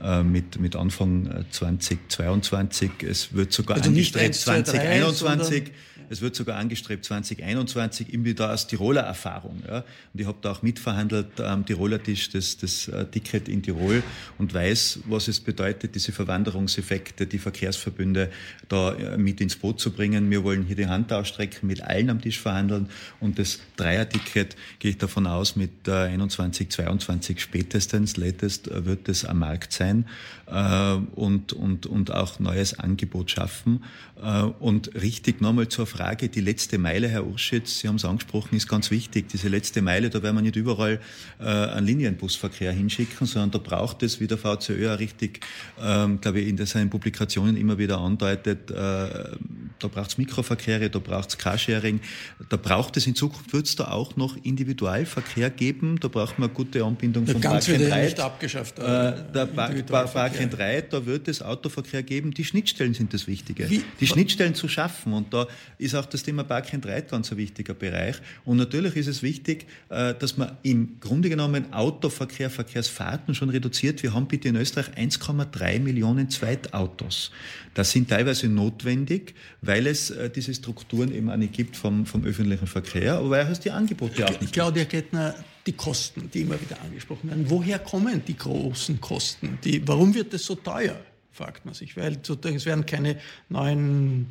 äh, 0.00 0.22
mit, 0.22 0.60
mit 0.60 0.76
Anfang 0.76 1.44
2022. 1.50 2.90
Äh, 3.02 3.06
es 3.06 3.32
wird 3.32 3.52
sogar 3.52 3.78
also 3.78 3.88
angestrebt 3.88 4.34
2021. 4.34 5.72
Es 6.10 6.22
wird 6.22 6.34
sogar 6.34 6.56
angestrebt 6.56 7.04
2021, 7.04 8.14
irgendwie 8.14 8.32
da 8.32 8.54
aus 8.54 8.66
Tiroler 8.66 9.02
Erfahrung. 9.02 9.62
Ja. 9.66 9.84
Und 10.14 10.20
ich 10.20 10.26
habe 10.26 10.38
da 10.40 10.52
auch 10.52 10.62
mitverhandelt 10.62 11.38
am 11.38 11.66
Tiroler 11.66 12.02
Tisch 12.02 12.30
das, 12.30 12.56
das 12.56 12.90
Ticket 13.10 13.46
in 13.46 13.62
Tirol 13.62 14.02
und 14.38 14.54
weiß, 14.54 15.00
was 15.04 15.28
es 15.28 15.38
bedeutet, 15.38 15.94
diese 15.94 16.12
Verwanderungseffekte, 16.12 17.26
die 17.26 17.38
Verkehrsverbünde 17.38 18.30
da 18.68 18.96
mit 19.18 19.42
ins 19.42 19.56
Boot 19.56 19.80
zu 19.80 19.92
bringen. 19.92 20.30
Wir 20.30 20.42
wollen 20.44 20.57
hier 20.64 20.76
die 20.76 20.86
Hand 20.86 21.12
ausstrecken, 21.12 21.66
mit 21.66 21.82
allen 21.82 22.10
am 22.10 22.20
Tisch 22.20 22.40
verhandeln 22.40 22.88
und 23.20 23.38
das 23.38 23.60
Dreier-Ticket 23.76 24.56
gehe 24.78 24.92
ich 24.92 24.98
davon 24.98 25.26
aus, 25.26 25.56
mit 25.56 25.88
äh, 25.88 25.92
21, 25.92 26.70
22 26.70 27.40
spätestens, 27.40 28.16
latest 28.16 28.68
äh, 28.68 28.84
wird 28.84 29.08
es 29.08 29.24
am 29.24 29.40
Markt 29.40 29.72
sein 29.72 30.06
äh, 30.46 30.94
und, 31.14 31.52
und, 31.52 31.86
und 31.86 32.12
auch 32.12 32.38
neues 32.38 32.78
Angebot 32.78 33.30
schaffen. 33.30 33.84
Äh, 34.22 34.42
und 34.42 34.94
richtig 34.94 35.40
nochmal 35.40 35.68
zur 35.68 35.86
Frage, 35.86 36.28
die 36.28 36.40
letzte 36.40 36.78
Meile, 36.78 37.08
Herr 37.08 37.26
Urschitz, 37.26 37.80
Sie 37.80 37.88
haben 37.88 37.96
es 37.96 38.04
angesprochen, 38.04 38.56
ist 38.56 38.68
ganz 38.68 38.90
wichtig. 38.90 39.28
Diese 39.28 39.48
letzte 39.48 39.82
Meile, 39.82 40.10
da 40.10 40.22
werden 40.22 40.36
wir 40.36 40.42
nicht 40.42 40.56
überall 40.56 41.00
äh, 41.38 41.44
einen 41.44 41.86
Linienbusverkehr 41.86 42.72
hinschicken, 42.72 43.26
sondern 43.26 43.50
da 43.50 43.58
braucht 43.58 44.02
es, 44.02 44.20
wie 44.20 44.26
der 44.26 44.38
VCÖ 44.38 44.94
auch 44.94 44.98
richtig, 44.98 45.40
ähm, 45.80 46.20
glaube 46.20 46.40
ich, 46.40 46.48
in 46.48 46.66
seinen 46.66 46.90
Publikationen 46.90 47.56
immer 47.56 47.78
wieder 47.78 47.98
andeutet, 47.98 48.70
äh, 48.70 48.74
da 48.74 49.88
braucht 49.88 50.10
es 50.10 50.18
Mikroverkehre, 50.48 50.90
da 50.90 50.98
braucht 50.98 51.30
es 51.30 51.38
Carsharing, 51.38 52.00
da 52.48 52.56
braucht 52.56 52.96
es 52.96 53.06
in 53.06 53.14
Zukunft, 53.14 53.52
wird 53.52 53.66
es 53.66 53.76
da 53.76 53.88
auch 53.88 54.16
noch 54.16 54.36
Individualverkehr 54.42 55.50
geben, 55.50 55.98
da 56.00 56.08
braucht 56.08 56.38
man 56.38 56.48
eine 56.48 56.56
gute 56.56 56.84
Anbindung 56.84 57.26
von 57.26 57.40
Park 57.40 57.68
and 57.68 57.80
Ride. 57.80 58.02
nicht 58.02 58.20
abgeschafft. 58.20 58.78
Äh, 58.78 58.82
der 58.82 59.46
Park, 59.46 59.86
Park 59.86 60.40
and 60.40 60.58
Ride, 60.58 60.86
da 60.90 61.04
wird 61.04 61.28
es 61.28 61.42
Autoverkehr 61.42 62.02
geben, 62.02 62.32
die 62.32 62.44
Schnittstellen 62.44 62.94
sind 62.94 63.12
das 63.12 63.26
Wichtige. 63.26 63.68
Wie? 63.68 63.82
Die 64.00 64.06
Schnittstellen 64.06 64.54
zu 64.54 64.68
schaffen 64.68 65.12
und 65.12 65.32
da 65.32 65.46
ist 65.78 65.94
auch 65.94 66.06
das 66.06 66.22
Thema 66.22 66.44
Park 66.44 66.72
and 66.74 66.86
Ride 66.86 67.06
ganz 67.10 67.30
ein 67.30 67.38
wichtiger 67.38 67.74
Bereich. 67.74 68.16
Und 68.44 68.56
natürlich 68.56 68.96
ist 68.96 69.06
es 69.06 69.22
wichtig, 69.22 69.66
äh, 69.88 70.14
dass 70.14 70.36
man 70.36 70.56
im 70.62 71.00
Grunde 71.00 71.28
genommen 71.28 71.72
Autoverkehr, 71.72 72.50
Verkehrsfahrten 72.50 73.34
schon 73.34 73.50
reduziert. 73.50 74.02
Wir 74.02 74.14
haben 74.14 74.26
bitte 74.26 74.48
in 74.48 74.56
Österreich 74.56 74.96
1,3 74.96 75.80
Millionen 75.80 76.30
Zweitautos. 76.30 77.30
Das 77.74 77.92
sind 77.92 78.08
teilweise 78.08 78.48
notwendig, 78.48 79.34
weil 79.62 79.86
es 79.86 80.10
äh, 80.10 80.30
diese 80.38 80.54
Strukturen 80.54 81.12
eben 81.12 81.30
auch 81.30 81.36
nicht 81.36 81.52
gibt 81.52 81.76
vom, 81.76 82.06
vom 82.06 82.24
öffentlichen 82.24 82.66
Verkehr, 82.66 83.14
aber 83.14 83.30
weil 83.30 83.46
es 83.50 83.58
die 83.58 83.72
Angebote 83.72 84.24
auch 84.24 84.40
nicht 84.40 84.52
Claudia 84.52 84.84
Kettner, 84.84 85.34
die 85.66 85.72
Kosten, 85.72 86.30
die 86.32 86.42
immer 86.42 86.60
wieder 86.60 86.80
angesprochen 86.80 87.28
werden. 87.28 87.44
Woher 87.48 87.80
kommen 87.80 88.22
die 88.26 88.36
großen 88.36 89.00
Kosten? 89.00 89.58
Die, 89.64 89.86
warum 89.86 90.14
wird 90.14 90.32
es 90.32 90.46
so 90.46 90.54
teuer? 90.54 90.96
Fragt 91.38 91.64
man 91.64 91.72
sich, 91.72 91.96
weil 91.96 92.18
es 92.20 92.66
werden 92.66 92.84
keine 92.84 93.16
neuen 93.48 94.26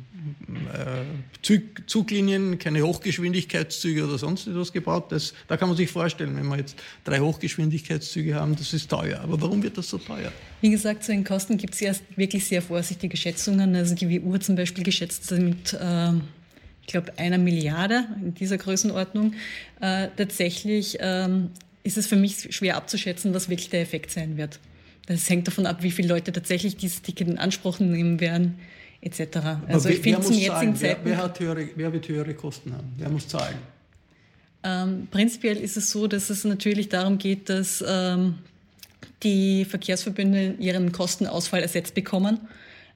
äh, 0.74 1.04
Zug, 1.40 1.62
Zuglinien, 1.86 2.58
keine 2.58 2.82
Hochgeschwindigkeitszüge 2.82 4.04
oder 4.04 4.18
sonst 4.18 4.46
etwas 4.46 4.74
gebaut. 4.74 5.10
Das, 5.10 5.32
da 5.48 5.56
kann 5.56 5.68
man 5.68 5.76
sich 5.76 5.90
vorstellen, 5.90 6.36
wenn 6.36 6.46
wir 6.46 6.58
jetzt 6.58 6.76
drei 7.04 7.20
Hochgeschwindigkeitszüge 7.20 8.34
haben, 8.34 8.56
das 8.56 8.74
ist 8.74 8.90
teuer. 8.90 9.20
Aber 9.20 9.40
warum 9.40 9.62
wird 9.62 9.78
das 9.78 9.88
so 9.88 9.96
teuer? 9.96 10.30
Wie 10.60 10.70
gesagt, 10.70 11.02
zu 11.02 11.12
den 11.12 11.24
Kosten 11.24 11.56
gibt 11.56 11.74
es 11.74 11.80
erst 11.80 12.02
wirklich 12.16 12.46
sehr 12.46 12.60
vorsichtige 12.60 13.16
Schätzungen. 13.16 13.74
Also 13.74 13.94
die 13.94 14.22
WU 14.22 14.36
zum 14.36 14.56
Beispiel 14.56 14.84
geschätzt 14.84 15.30
mit, 15.32 15.72
äh, 15.72 16.12
ich 16.82 16.88
glaube, 16.88 17.18
einer 17.18 17.38
Milliarde 17.38 18.06
in 18.20 18.34
dieser 18.34 18.58
Größenordnung. 18.58 19.32
Äh, 19.80 20.08
tatsächlich 20.14 20.98
ähm, 21.00 21.52
ist 21.84 21.96
es 21.96 22.06
für 22.06 22.16
mich 22.16 22.54
schwer 22.54 22.76
abzuschätzen, 22.76 23.32
was 23.32 23.48
wirklich 23.48 23.70
der 23.70 23.80
Effekt 23.80 24.10
sein 24.10 24.36
wird. 24.36 24.60
Das 25.08 25.28
hängt 25.30 25.46
davon 25.46 25.64
ab, 25.64 25.82
wie 25.82 25.90
viele 25.90 26.08
Leute 26.08 26.32
tatsächlich 26.32 26.76
dieses 26.76 27.00
Ticket 27.00 27.28
in 27.28 27.38
Anspruch 27.38 27.80
nehmen 27.80 28.20
werden, 28.20 28.58
etc. 29.00 29.38
Also 29.66 29.88
ich 29.88 30.00
finde 30.00 30.20
zum 30.20 30.34
jetzigen 30.34 30.76
Zeitpunkt. 30.76 30.82
Wer, 30.82 30.98
wer, 31.02 31.16
hat 31.16 31.40
höhere, 31.40 31.68
wer 31.76 31.92
wird 31.94 32.08
höhere 32.08 32.34
Kosten 32.34 32.74
haben? 32.74 32.92
Wer 32.98 33.08
muss 33.08 33.26
zahlen? 33.26 33.56
Ähm, 34.62 35.08
prinzipiell 35.10 35.56
ist 35.56 35.78
es 35.78 35.90
so, 35.90 36.08
dass 36.08 36.28
es 36.28 36.44
natürlich 36.44 36.90
darum 36.90 37.16
geht, 37.16 37.48
dass 37.48 37.82
ähm, 37.88 38.34
die 39.22 39.64
Verkehrsverbünde 39.64 40.56
ihren 40.58 40.92
Kostenausfall 40.92 41.62
ersetzt 41.62 41.94
bekommen. 41.94 42.40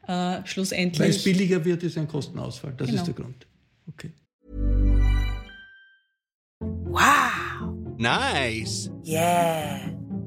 Äh, 0.06 0.40
schlussendlich. 0.44 1.00
Weil 1.00 1.10
es 1.10 1.24
billiger 1.24 1.64
wird, 1.64 1.82
ist 1.82 1.96
ein 1.96 2.08
Kostenausfall. 2.08 2.74
Das 2.76 2.88
genau. 2.88 3.00
ist 3.00 3.06
der 3.06 3.14
Grund. 3.14 3.46
Okay. 3.88 4.10
Wow. 6.60 7.72
Nice. 7.96 8.90
Yeah. 9.06 9.91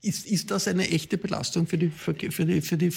Ist, 0.00 0.26
ist 0.26 0.50
das 0.50 0.68
eine 0.68 0.88
echte 0.88 1.18
Belastung 1.18 1.66
für 1.66 1.76
die, 1.76 1.90
für 1.90 2.14
die, 2.14 2.30
für 2.30 2.76
die 2.76 2.92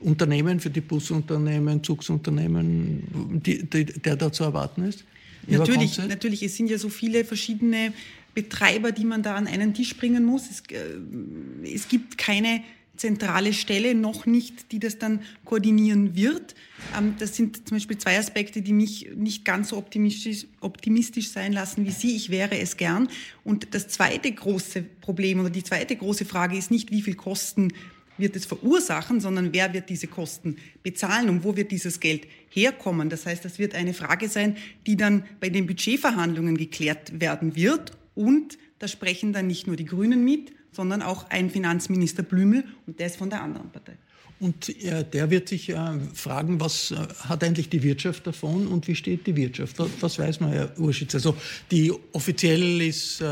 Unternehmen, 0.00 0.60
für 0.60 0.70
die 0.70 0.80
Busunternehmen, 0.80 1.82
Zugsunternehmen, 1.84 3.40
die, 3.44 3.62
die, 3.64 3.84
der 3.84 4.16
da 4.16 4.32
zu 4.32 4.44
erwarten 4.44 4.84
ist? 4.84 5.04
Natürlich, 5.46 5.98
natürlich. 5.98 6.42
Es 6.42 6.56
sind 6.56 6.68
ja 6.68 6.78
so 6.78 6.88
viele 6.88 7.24
verschiedene 7.24 7.92
Betreiber, 8.34 8.92
die 8.92 9.04
man 9.04 9.22
da 9.22 9.34
an 9.34 9.46
einen 9.46 9.74
Tisch 9.74 9.96
bringen 9.96 10.24
muss. 10.24 10.50
Es, 10.50 10.62
äh, 10.70 11.74
es 11.74 11.88
gibt 11.88 12.18
keine 12.18 12.62
zentrale 13.00 13.54
Stelle 13.54 13.94
noch 13.94 14.26
nicht, 14.26 14.72
die 14.72 14.78
das 14.78 14.98
dann 14.98 15.22
koordinieren 15.44 16.14
wird. 16.14 16.54
Ähm, 16.96 17.14
das 17.18 17.34
sind 17.34 17.68
zum 17.68 17.78
Beispiel 17.78 17.98
zwei 17.98 18.18
Aspekte, 18.18 18.60
die 18.62 18.74
mich 18.74 19.08
nicht 19.16 19.44
ganz 19.44 19.70
so 19.70 19.78
optimistisch, 19.78 20.46
optimistisch 20.60 21.30
sein 21.30 21.52
lassen 21.52 21.86
wie 21.86 21.90
Sie. 21.90 22.14
Ich 22.14 22.30
wäre 22.30 22.58
es 22.58 22.76
gern. 22.76 23.08
Und 23.42 23.74
das 23.74 23.88
zweite 23.88 24.30
große 24.30 24.82
Problem 25.00 25.40
oder 25.40 25.50
die 25.50 25.64
zweite 25.64 25.96
große 25.96 26.26
Frage 26.26 26.56
ist 26.56 26.70
nicht, 26.70 26.90
wie 26.90 27.02
viel 27.02 27.14
Kosten 27.14 27.72
wird 28.18 28.36
es 28.36 28.44
verursachen, 28.44 29.18
sondern 29.18 29.54
wer 29.54 29.72
wird 29.72 29.88
diese 29.88 30.06
Kosten 30.06 30.56
bezahlen 30.82 31.30
und 31.30 31.42
wo 31.42 31.56
wird 31.56 31.70
dieses 31.70 32.00
Geld 32.00 32.26
herkommen. 32.50 33.08
Das 33.08 33.24
heißt, 33.24 33.42
das 33.46 33.58
wird 33.58 33.74
eine 33.74 33.94
Frage 33.94 34.28
sein, 34.28 34.56
die 34.86 34.96
dann 34.96 35.24
bei 35.40 35.48
den 35.48 35.66
Budgetverhandlungen 35.66 36.58
geklärt 36.58 37.18
werden 37.18 37.56
wird. 37.56 37.92
Und 38.14 38.58
da 38.78 38.88
sprechen 38.88 39.32
dann 39.32 39.46
nicht 39.46 39.66
nur 39.66 39.76
die 39.76 39.86
Grünen 39.86 40.22
mit, 40.22 40.52
sondern 40.72 41.02
auch 41.02 41.28
ein 41.30 41.50
Finanzminister 41.50 42.22
Blümel 42.22 42.64
und 42.86 42.98
der 42.98 43.06
ist 43.06 43.16
von 43.16 43.30
der 43.30 43.42
anderen 43.42 43.70
Partei. 43.70 43.96
Und 44.40 44.70
äh, 44.82 45.04
der 45.04 45.30
wird 45.30 45.50
sich 45.50 45.68
äh, 45.68 45.76
fragen, 46.14 46.60
was 46.60 46.92
äh, 46.92 46.96
hat 47.28 47.44
eigentlich 47.44 47.68
die 47.68 47.82
Wirtschaft 47.82 48.26
davon 48.26 48.68
und 48.68 48.88
wie 48.88 48.94
steht 48.94 49.26
die 49.26 49.36
Wirtschaft? 49.36 49.76
Was 50.00 50.18
weiß 50.18 50.40
man, 50.40 50.52
Herr 50.52 50.78
Urschitz? 50.78 51.14
Also 51.14 51.36
die 51.70 51.92
offiziell 52.12 52.80
ist, 52.80 53.22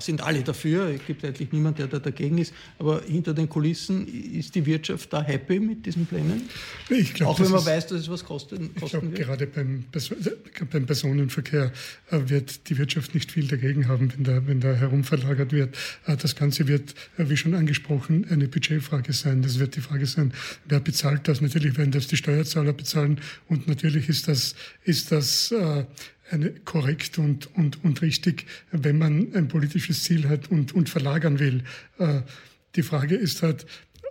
sind 0.00 0.20
alle 0.20 0.42
dafür, 0.42 0.88
es 0.88 1.06
gibt 1.06 1.24
eigentlich 1.24 1.52
niemand, 1.52 1.78
der 1.78 1.86
da 1.86 2.00
dagegen 2.00 2.38
ist, 2.38 2.52
aber 2.78 3.02
hinter 3.06 3.34
den 3.34 3.48
Kulissen 3.48 4.06
ist 4.08 4.54
die 4.56 4.66
Wirtschaft 4.66 5.12
da 5.12 5.22
happy 5.22 5.60
mit 5.60 5.86
diesen 5.86 6.06
Plänen? 6.06 6.48
Ich 6.88 7.14
glaub, 7.14 7.30
Auch 7.30 7.40
wenn 7.40 7.50
man 7.50 7.60
ist, 7.60 7.66
weiß, 7.66 7.86
dass 7.88 8.00
es 8.00 8.10
was 8.10 8.24
kosten 8.24 8.70
ich 8.74 8.90
glaub, 8.90 9.02
wird? 9.02 9.14
Gerade 9.14 9.46
beim, 9.46 9.84
beim 10.70 10.86
Personenverkehr 10.86 11.72
wird 12.10 12.68
die 12.68 12.78
Wirtschaft 12.78 13.14
nicht 13.14 13.30
viel 13.30 13.46
dagegen 13.46 13.86
haben, 13.86 14.12
wenn 14.12 14.24
da, 14.24 14.46
wenn 14.46 14.60
da 14.60 14.74
herumverlagert 14.74 15.52
wird. 15.52 15.76
Das 16.04 16.34
Ganze 16.34 16.66
wird, 16.66 16.94
wie 17.16 17.36
schon 17.36 17.54
angesprochen, 17.54 18.26
eine 18.28 18.48
Budgetfrage 18.48 19.12
sein. 19.12 19.42
Das 19.42 19.58
wird 19.60 19.76
die 19.76 19.80
Frage 19.80 20.06
sein, 20.06 20.32
wer 20.66 20.80
bezahlt 20.80 21.28
das? 21.28 21.40
Natürlich 21.40 21.76
werden 21.76 21.92
das 21.92 22.06
die 22.06 22.16
Steuerzahler 22.16 22.72
bezahlen 22.72 23.20
und 23.48 23.68
natürlich 23.68 24.08
ist 24.08 24.28
das, 24.28 24.54
ist 24.84 25.12
das 25.12 25.52
äh, 25.52 25.84
eine, 26.30 26.50
korrekt 26.50 27.18
und, 27.18 27.54
und, 27.56 27.84
und 27.84 28.02
richtig, 28.02 28.46
wenn 28.70 28.98
man 28.98 29.34
ein 29.34 29.48
politisches 29.48 30.04
Ziel 30.04 30.28
hat 30.28 30.50
und, 30.50 30.72
und 30.72 30.88
verlagern 30.88 31.38
will. 31.38 31.62
Äh, 31.98 32.22
die 32.76 32.82
Frage 32.82 33.16
ist 33.16 33.42
halt, 33.42 33.66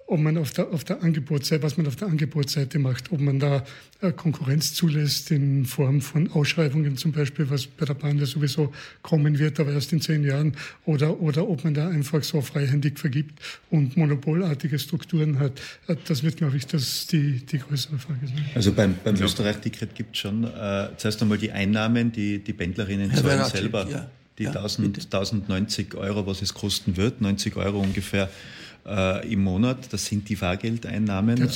ob 0.08 0.22
man 0.22 0.38
auf 0.38 0.52
der, 0.52 0.70
auf 0.72 0.86
der 0.86 1.04
Angebotsseite, 1.04 1.62
was 1.64 1.76
man 1.76 1.86
auf 1.86 1.98
der 1.98 2.08
Angebotsseite 2.08 2.80
macht, 2.80 3.12
ob 3.12 3.20
man 3.20 3.40
da 3.40 3.64
äh, 4.00 4.14
Konkurrenz 4.14 4.74
zulässt 4.74 5.32
in 5.32 5.66
Form 5.66 6.00
von 6.00 6.32
Ausschreibungen 6.32 6.96
zum 6.96 7.12
Beispiel, 7.12 7.50
was 7.50 7.68
bei 7.68 7.86
der 7.86 7.94
Bahn 7.94 8.18
ja 8.18 8.26
sowieso 8.26 8.74
kommen 9.02 9.38
wird, 9.38 9.60
aber 9.60 9.74
erst 9.74 9.92
in 9.92 10.00
zehn 10.00 10.24
Jahren, 10.24 10.56
oder, 10.86 11.20
oder 11.20 11.48
ob 11.50 11.66
man 11.66 11.74
da 11.74 11.90
einfach 11.90 12.24
so 12.24 12.40
freihändig 12.40 12.98
vergibt 12.98 13.38
und 13.70 13.98
monopolartige 13.98 14.80
Strukturen 14.80 15.40
hat. 15.40 15.60
Äh, 15.88 15.98
das 16.08 16.24
wird, 16.24 16.38
glaube 16.38 16.56
ich, 16.56 16.66
das 16.66 17.08
die, 17.08 17.46
die 17.46 17.60
größere 17.60 18.00
Frage 18.00 18.28
sein. 18.28 18.46
Also 18.56 18.72
beim, 18.72 18.96
beim 19.04 19.16
ja. 19.16 19.26
Österreich-Ticket 19.26 19.94
gibt 19.94 20.16
es 20.16 20.22
schon 20.22 20.46
äh, 20.46 20.88
zuerst 20.96 21.22
einmal 21.22 21.38
die 21.38 21.52
Einnahmen, 21.52 22.14
die 22.14 22.40
die 22.40 22.54
Pendlerinnen 22.54 23.14
zahlen 23.14 23.44
selber. 23.46 23.88
Ja. 23.90 24.10
Die 24.40 24.44
ja, 24.44 24.52
1000, 24.52 25.06
1090 25.06 25.96
Euro, 25.96 26.28
was 26.28 26.44
es 26.44 26.54
kosten 26.54 26.96
wird, 26.96 27.22
90 27.22 27.56
Euro 27.56 27.80
ungefähr 27.80 28.30
äh, 28.88 29.32
im 29.32 29.44
Monat. 29.44 29.92
Das 29.92 30.06
sind 30.06 30.30
die 30.30 30.36
Fahrgeldeinnahmen. 30.36 31.36
Durch, 31.36 31.56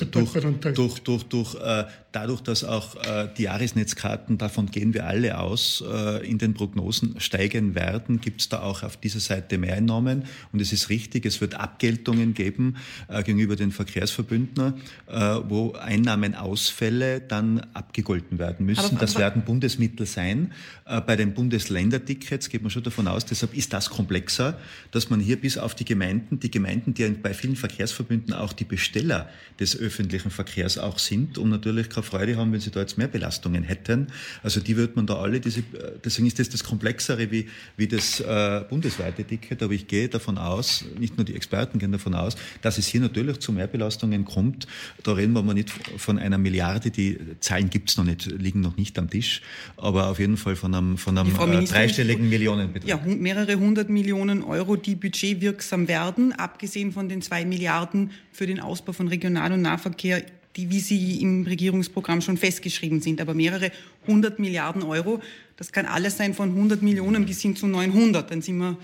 durch, 0.73 0.99
durch, 0.99 1.23
durch, 1.23 1.55
äh, 1.55 1.85
dadurch, 2.11 2.41
dass 2.41 2.63
auch 2.63 2.95
äh, 2.95 3.29
die 3.37 3.43
Jahresnetzkarten, 3.43 4.37
davon 4.37 4.67
gehen 4.67 4.93
wir 4.93 5.07
alle 5.07 5.37
aus, 5.37 5.83
äh, 5.89 6.27
in 6.27 6.37
den 6.37 6.53
Prognosen 6.53 7.19
steigen 7.19 7.75
werden, 7.75 8.21
gibt 8.21 8.41
es 8.41 8.49
da 8.49 8.61
auch 8.61 8.83
auf 8.83 8.97
dieser 8.97 9.19
Seite 9.19 9.57
Mehreinnahmen. 9.57 10.25
Und 10.51 10.61
es 10.61 10.73
ist 10.73 10.89
richtig, 10.89 11.25
es 11.25 11.41
wird 11.41 11.55
Abgeltungen 11.55 12.33
geben 12.33 12.75
äh, 13.07 13.23
gegenüber 13.23 13.55
den 13.55 13.71
Verkehrsverbündner, 13.71 14.73
äh, 15.07 15.19
wo 15.47 15.73
Einnahmenausfälle 15.73 17.21
dann 17.21 17.59
abgegolten 17.73 18.39
werden 18.39 18.65
müssen. 18.65 18.85
Aber, 18.85 18.99
das 18.99 19.17
werden 19.17 19.43
Bundesmittel 19.43 20.05
sein. 20.05 20.51
Bei 20.99 21.15
den 21.15 21.33
Bundesländertickets 21.33 22.49
geht 22.49 22.61
man 22.61 22.71
schon 22.71 22.83
davon 22.83 23.07
aus, 23.07 23.25
deshalb 23.25 23.55
ist 23.55 23.71
das 23.71 23.89
komplexer, 23.89 24.59
dass 24.91 25.09
man 25.09 25.21
hier 25.21 25.39
bis 25.39 25.57
auf 25.57 25.75
die 25.75 25.85
Gemeinden, 25.85 26.39
die 26.39 26.51
Gemeinden, 26.51 26.93
die 26.93 27.07
bei 27.09 27.33
vielen 27.33 27.55
Verkehrsverbünden 27.55 28.33
auch 28.33 28.51
die 28.51 28.65
Besteller 28.65 29.29
des 29.59 29.77
öffentlichen 29.77 30.31
Verkehrs 30.31 30.77
auch 30.77 30.99
sind 30.99 31.37
und 31.37 31.49
natürlich 31.49 31.89
keine 31.89 32.03
Freude 32.03 32.35
haben, 32.35 32.51
wenn 32.51 32.59
sie 32.59 32.71
da 32.71 32.81
jetzt 32.81 32.97
mehr 32.97 33.07
Belastungen 33.07 33.63
hätten. 33.63 34.07
Also 34.43 34.59
die 34.59 34.75
wird 34.75 34.95
man 34.95 35.05
da 35.05 35.15
alle, 35.15 35.39
diese, 35.39 35.63
deswegen 36.03 36.27
ist 36.27 36.39
das 36.39 36.49
das 36.49 36.63
Komplexere 36.63 37.31
wie, 37.31 37.47
wie 37.77 37.87
das 37.87 38.19
äh, 38.19 38.65
bundesweite 38.69 39.23
Ticket, 39.23 39.63
aber 39.63 39.73
ich 39.73 39.87
gehe 39.87 40.09
davon 40.09 40.37
aus, 40.37 40.83
nicht 40.99 41.15
nur 41.15 41.25
die 41.25 41.35
Experten 41.35 41.79
gehen 41.79 41.91
davon 41.91 42.15
aus, 42.15 42.35
dass 42.61 42.77
es 42.77 42.87
hier 42.87 42.99
natürlich 42.99 43.39
zu 43.39 43.53
Mehrbelastungen 43.53 44.25
kommt. 44.25 44.67
Da 45.03 45.13
reden 45.13 45.33
wir 45.33 45.43
mal 45.43 45.53
nicht 45.53 45.69
von 45.69 46.17
einer 46.17 46.37
Milliarde, 46.37 46.91
die 46.91 47.17
Zahlen 47.39 47.69
gibt 47.69 47.91
es 47.91 47.97
noch 47.97 48.03
nicht, 48.03 48.25
liegen 48.25 48.61
noch 48.61 48.75
nicht 48.77 48.97
am 48.99 49.09
Tisch, 49.09 49.41
aber 49.77 50.07
auf 50.07 50.19
jeden 50.19 50.37
Fall 50.37 50.55
von 50.55 50.73
einem, 50.81 50.97
von 50.97 51.17
einem 51.17 51.63
äh, 51.63 51.65
dreistelligen 51.65 52.29
Millionenbetrag. 52.29 52.89
Ja, 52.89 52.99
mehrere 53.15 53.55
hundert 53.55 53.89
Millionen 53.89 54.43
Euro, 54.43 54.75
die 54.75 54.95
budgetwirksam 54.95 55.87
werden, 55.87 56.33
abgesehen 56.33 56.91
von 56.91 57.09
den 57.09 57.21
zwei 57.21 57.45
Milliarden 57.45 58.11
für 58.31 58.47
den 58.47 58.59
Ausbau 58.59 58.93
von 58.93 59.07
Regional- 59.07 59.53
und 59.53 59.61
Nahverkehr, 59.61 60.23
die, 60.55 60.69
wie 60.69 60.79
sie 60.79 61.21
im 61.21 61.45
Regierungsprogramm 61.45 62.21
schon 62.21 62.37
festgeschrieben 62.37 63.01
sind, 63.01 63.21
aber 63.21 63.33
mehrere 63.33 63.71
hundert 64.07 64.39
Milliarden 64.39 64.83
Euro. 64.83 65.21
Das 65.57 65.71
kann 65.71 65.85
alles 65.85 66.17
sein 66.17 66.33
von 66.33 66.49
100 66.49 66.81
Millionen 66.81 67.25
bis 67.25 67.41
hin 67.41 67.55
zu 67.55 67.67
900. 67.67 68.29
Dann 68.29 68.41
sind 68.41 68.57
wir 68.57 68.77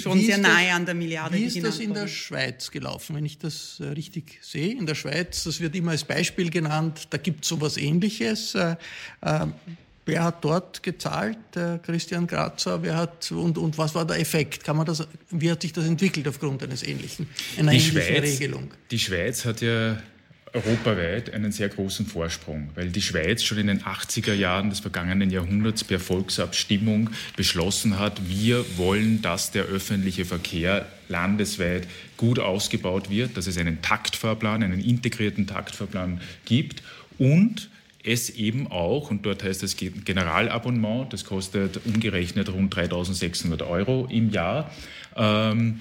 schon 0.00 0.20
sehr 0.20 0.38
nahe 0.38 0.66
das, 0.66 0.76
an 0.76 0.86
der 0.86 0.94
Milliarde. 0.94 1.36
Wie 1.36 1.44
ist 1.44 1.62
das 1.62 1.78
in 1.78 1.94
der 1.94 2.08
Schweiz 2.08 2.70
gelaufen, 2.70 3.16
wenn 3.16 3.24
ich 3.24 3.38
das 3.38 3.80
äh, 3.80 3.84
richtig 3.84 4.38
sehe? 4.42 4.76
In 4.76 4.86
der 4.86 4.94
Schweiz, 4.94 5.44
das 5.44 5.60
wird 5.60 5.74
immer 5.76 5.92
als 5.92 6.04
Beispiel 6.04 6.50
genannt, 6.50 7.08
da 7.10 7.18
gibt 7.18 7.44
es 7.44 7.48
sowas 7.48 7.76
Ähnliches. 7.76 8.54
Wer 10.08 10.24
hat 10.24 10.42
dort 10.42 10.82
gezahlt? 10.82 11.36
Christian 11.82 12.26
Grazer, 12.26 12.82
wer 12.82 12.96
hat 12.96 13.30
und, 13.30 13.58
und 13.58 13.76
was 13.76 13.94
war 13.94 14.06
der 14.06 14.18
Effekt? 14.18 14.64
Kann 14.64 14.78
man 14.78 14.86
das, 14.86 15.06
wie 15.30 15.50
hat 15.50 15.60
sich 15.60 15.74
das 15.74 15.86
entwickelt 15.86 16.26
aufgrund 16.26 16.62
eines 16.62 16.82
ähnlichen, 16.82 17.28
einer 17.58 17.72
die 17.72 17.76
ähnlichen 17.76 18.02
Schweiz, 18.02 18.22
Regelung? 18.22 18.70
Die 18.90 18.98
Schweiz 18.98 19.44
hat 19.44 19.60
ja 19.60 19.98
europaweit 20.54 21.32
einen 21.34 21.52
sehr 21.52 21.68
großen 21.68 22.06
Vorsprung, 22.06 22.70
weil 22.74 22.88
die 22.88 23.02
Schweiz 23.02 23.42
schon 23.42 23.58
in 23.58 23.66
den 23.66 23.82
80er 23.82 24.32
Jahren 24.32 24.70
des 24.70 24.80
vergangenen 24.80 25.30
Jahrhunderts 25.30 25.84
per 25.84 26.00
Volksabstimmung 26.00 27.10
beschlossen 27.36 27.98
hat, 27.98 28.26
wir 28.26 28.64
wollen, 28.78 29.20
dass 29.20 29.50
der 29.50 29.64
öffentliche 29.64 30.24
Verkehr 30.24 30.86
landesweit 31.08 31.86
gut 32.16 32.38
ausgebaut 32.38 33.10
wird, 33.10 33.36
dass 33.36 33.46
es 33.46 33.58
einen 33.58 33.82
Taktfahrplan, 33.82 34.62
einen 34.62 34.80
integrierten 34.80 35.46
Taktfahrplan 35.46 36.20
gibt 36.44 36.82
und 37.18 37.68
es 38.08 38.30
eben 38.30 38.66
auch, 38.68 39.10
und 39.10 39.26
dort 39.26 39.44
heißt 39.44 39.62
es 39.62 39.76
Generalabonnement, 39.76 41.12
das 41.12 41.24
kostet 41.24 41.80
umgerechnet 41.84 42.52
rund 42.52 42.74
3600 42.74 43.62
Euro 43.62 44.06
im 44.10 44.30
Jahr, 44.30 44.70
ähm, 45.16 45.78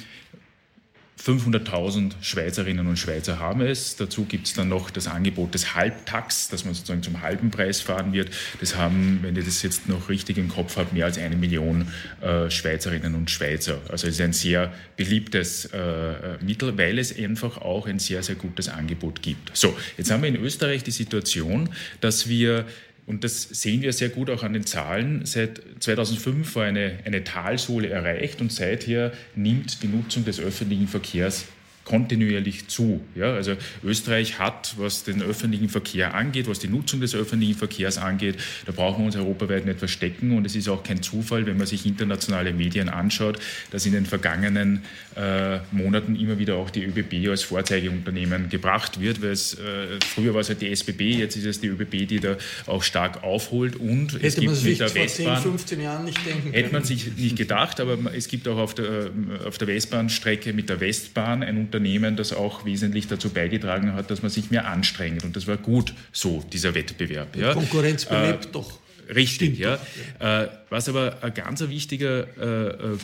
500.000 1.20 2.14
Schweizerinnen 2.22 2.88
und 2.88 2.98
Schweizer 2.98 3.40
haben 3.40 3.62
es. 3.62 3.96
Dazu 3.96 4.26
gibt 4.26 4.48
es 4.48 4.54
dann 4.54 4.70
noch 4.70 4.90
das 4.90 5.08
Angebot 5.08 5.54
des 5.54 5.76
Halbtax, 5.76 6.48
dass 6.50 6.64
man 6.64 6.74
sozusagen 6.74 7.04
zum 7.04 7.22
halben 7.22 7.50
Preis 7.50 7.82
fahren 7.82 8.14
wird. 8.14 8.30
Das 8.60 8.76
haben, 8.76 9.20
wenn 9.24 9.36
ich 9.36 9.46
das 9.46 9.62
jetzt 9.64 9.90
noch 9.90 10.10
richtig 10.10 10.38
im 10.38 10.48
Kopf 10.48 10.78
habe, 10.78 10.94
mehr 10.94 11.06
als 11.06 11.18
eine 11.18 11.36
Million 11.36 11.88
äh, 12.22 12.50
Schweizerinnen 12.50 13.16
und 13.16 13.32
Schweizer. 13.32 13.80
Also 13.90 14.08
es 14.08 14.16
ist 14.16 14.22
ein 14.22 14.34
sehr 14.34 14.72
beliebtes 14.96 15.66
äh, 15.66 16.38
Mittel, 16.42 16.78
weil 16.78 17.00
es 17.00 17.18
einfach 17.18 17.58
auch 17.58 17.88
ein 17.88 18.00
sehr, 18.00 18.22
sehr 18.22 18.36
gutes 18.36 18.70
Angebot 18.70 19.22
gibt. 19.22 19.56
So, 19.58 19.76
jetzt 19.98 20.12
haben 20.12 20.22
wir 20.22 20.30
in 20.30 20.38
Österreich 20.38 20.84
die 20.84 20.92
Situation, 20.92 21.70
dass 22.00 22.30
wir 22.30 22.66
und 23.08 23.24
das 23.24 23.44
sehen 23.44 23.82
wir 23.82 23.94
sehr 23.94 24.10
gut 24.10 24.30
auch 24.30 24.44
an 24.44 24.52
den 24.52 24.66
Zahlen. 24.66 25.26
Seit 25.26 25.62
2005 25.80 26.56
war 26.58 26.66
eine, 26.66 27.00
eine 27.06 27.24
Talsohle 27.24 27.88
erreicht 27.88 28.42
und 28.42 28.52
seither 28.52 29.14
nimmt 29.34 29.82
die 29.82 29.88
Nutzung 29.88 30.26
des 30.26 30.42
öffentlichen 30.42 30.90
Verkehrs 30.90 31.46
kontinuierlich 31.88 32.68
zu. 32.68 33.00
Ja, 33.16 33.34
also 33.34 33.56
Österreich 33.82 34.40
hat, 34.40 34.76
was 34.78 35.06
den 35.06 35.22
öffentlichen 35.22 35.70
Verkehr 35.70 36.14
angeht, 36.14 36.50
was 36.50 36.60
die 36.60 36.68
Nutzung 36.68 37.00
des 37.00 37.16
öffentlichen 37.16 37.58
Verkehrs 37.58 37.98
angeht, 37.98 38.36
da 38.66 38.74
brauchen 38.74 39.00
wir 39.00 39.06
uns 39.06 39.16
europaweit 39.16 39.66
nicht 39.66 39.80
verstecken. 39.80 40.36
Und 40.36 40.46
es 40.46 40.56
ist 40.56 40.68
auch 40.68 40.84
kein 40.84 41.02
Zufall, 41.02 41.46
wenn 41.46 41.58
man 41.58 41.66
sich 41.66 41.86
internationale 41.86 42.52
Medien 42.52 42.90
anschaut, 42.90 43.40
dass 43.72 43.86
in 43.86 43.94
den 43.94 44.06
vergangenen 44.06 44.84
äh, 45.16 45.60
Monaten 45.72 46.18
immer 46.18 46.38
wieder 46.38 46.56
auch 46.56 46.70
die 46.70 46.84
ÖBB 46.84 47.30
als 47.30 47.44
Vorzeigeunternehmen 47.44 48.50
gebracht 48.50 49.00
wird, 49.00 49.22
weil 49.22 49.32
es, 49.32 49.54
äh, 49.54 50.00
früher 50.06 50.34
war 50.34 50.42
es 50.42 50.50
halt 50.50 50.62
die 50.62 50.70
SBB, 50.70 51.20
jetzt 51.20 51.38
ist 51.38 51.46
es 51.46 51.62
die 51.62 51.68
ÖBB, 51.68 52.06
die 52.06 52.20
da 52.20 52.36
auch 52.66 52.84
stark 52.84 53.24
aufholt. 53.24 53.78
Und 53.78 54.14
Hätte 54.14 54.28
es 54.28 54.36
gibt 54.36 54.48
man 54.48 54.56
sich 54.56 54.80
mit 54.80 54.80
der 54.82 54.94
Westbahn, 54.94 55.42
10, 55.42 55.52
15 55.52 55.82
Jahren 55.82 56.04
nicht 56.04 56.26
denken 56.26 56.42
können. 56.42 56.54
Hätte 56.54 56.74
man 56.74 56.84
sich 56.84 57.16
nicht 57.16 57.38
gedacht, 57.38 57.80
aber 57.80 57.98
es 58.14 58.28
gibt 58.28 58.46
auch 58.50 58.58
auf 58.58 58.76
der, 58.76 59.10
auf 59.46 59.58
der 59.58 59.70
Westbahnstrecke 59.70 60.52
mit 60.52 60.68
der 60.68 60.82
Westbahn 60.82 61.44
ein 61.44 61.58
Unternehmen, 61.58 61.77
Unternehmen, 61.78 62.16
das 62.16 62.34
auch 62.34 62.66
wesentlich 62.66 63.08
dazu 63.08 63.30
beigetragen 63.30 63.94
hat, 63.94 64.10
dass 64.10 64.22
man 64.22 64.32
sich 64.32 64.50
mehr 64.50 64.68
anstrengt. 64.68 65.24
Und 65.24 65.36
das 65.36 65.48
war 65.48 65.58
gut 65.58 65.94
so, 66.12 66.44
dieser 66.52 66.74
Wettbewerb. 66.74 67.36
Ja. 67.36 67.54
Konkurrenz 67.54 68.06
belebt 68.06 68.46
äh, 68.46 68.50
doch. 68.52 68.80
Richtig, 69.14 69.58
ja. 69.60 69.80
ja. 70.20 70.44
Äh, 70.44 70.50
was 70.70 70.90
aber 70.90 71.20
ein 71.22 71.34
ganz 71.34 71.62
wichtiger 71.62 72.28
äh, 72.38 72.94
äh, 72.94 72.98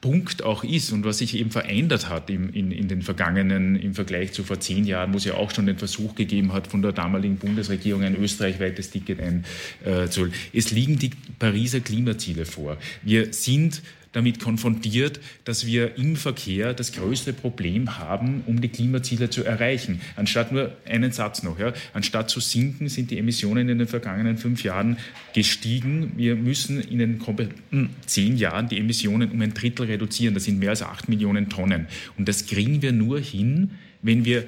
Punkt 0.00 0.42
auch 0.42 0.64
ist 0.64 0.92
und 0.92 1.04
was 1.04 1.18
sich 1.18 1.36
eben 1.36 1.50
verändert 1.50 2.08
hat 2.08 2.30
im, 2.30 2.52
in, 2.52 2.72
in 2.72 2.88
den 2.88 3.02
vergangenen, 3.02 3.76
im 3.76 3.94
Vergleich 3.94 4.32
zu 4.32 4.42
vor 4.42 4.58
zehn 4.58 4.84
Jahren, 4.84 5.12
wo 5.12 5.18
es 5.18 5.24
ja 5.24 5.34
auch 5.34 5.50
schon 5.50 5.66
den 5.66 5.78
Versuch 5.78 6.14
gegeben 6.14 6.52
hat, 6.52 6.66
von 6.66 6.82
der 6.82 6.92
damaligen 6.92 7.36
Bundesregierung 7.36 8.02
ein 8.02 8.16
österreichweites 8.16 8.90
Ticket 8.90 9.20
einzuholen. 9.20 10.32
Äh, 10.52 10.58
es 10.58 10.70
liegen 10.72 10.98
die 10.98 11.10
Pariser 11.38 11.80
Klimaziele 11.80 12.44
vor. 12.44 12.76
Wir 13.02 13.32
sind 13.32 13.82
damit 14.12 14.40
konfrontiert, 14.40 15.20
dass 15.44 15.66
wir 15.66 15.96
im 15.96 16.16
Verkehr 16.16 16.74
das 16.74 16.92
größte 16.92 17.32
Problem 17.32 17.98
haben, 17.98 18.42
um 18.46 18.60
die 18.60 18.68
Klimaziele 18.68 19.30
zu 19.30 19.44
erreichen. 19.44 20.00
Anstatt 20.16 20.52
nur 20.52 20.72
einen 20.84 21.12
Satz 21.12 21.42
noch, 21.42 21.58
ja, 21.58 21.72
anstatt 21.92 22.28
zu 22.28 22.40
sinken, 22.40 22.88
sind 22.88 23.10
die 23.10 23.18
Emissionen 23.18 23.68
in 23.68 23.78
den 23.78 23.86
vergangenen 23.86 24.36
fünf 24.36 24.64
Jahren 24.64 24.98
gestiegen. 25.32 26.12
Wir 26.16 26.34
müssen 26.34 26.80
in 26.80 26.98
den 26.98 27.18
kommenden 27.18 27.90
zehn 28.06 28.36
Jahren 28.36 28.68
die 28.68 28.78
Emissionen 28.78 29.30
um 29.30 29.40
ein 29.40 29.54
Drittel 29.54 29.86
reduzieren. 29.86 30.34
Das 30.34 30.44
sind 30.44 30.58
mehr 30.58 30.70
als 30.70 30.82
acht 30.82 31.08
Millionen 31.08 31.48
Tonnen. 31.48 31.86
Und 32.18 32.28
das 32.28 32.46
kriegen 32.46 32.82
wir 32.82 32.92
nur 32.92 33.20
hin, 33.20 33.72
wenn 34.02 34.24
wir 34.24 34.44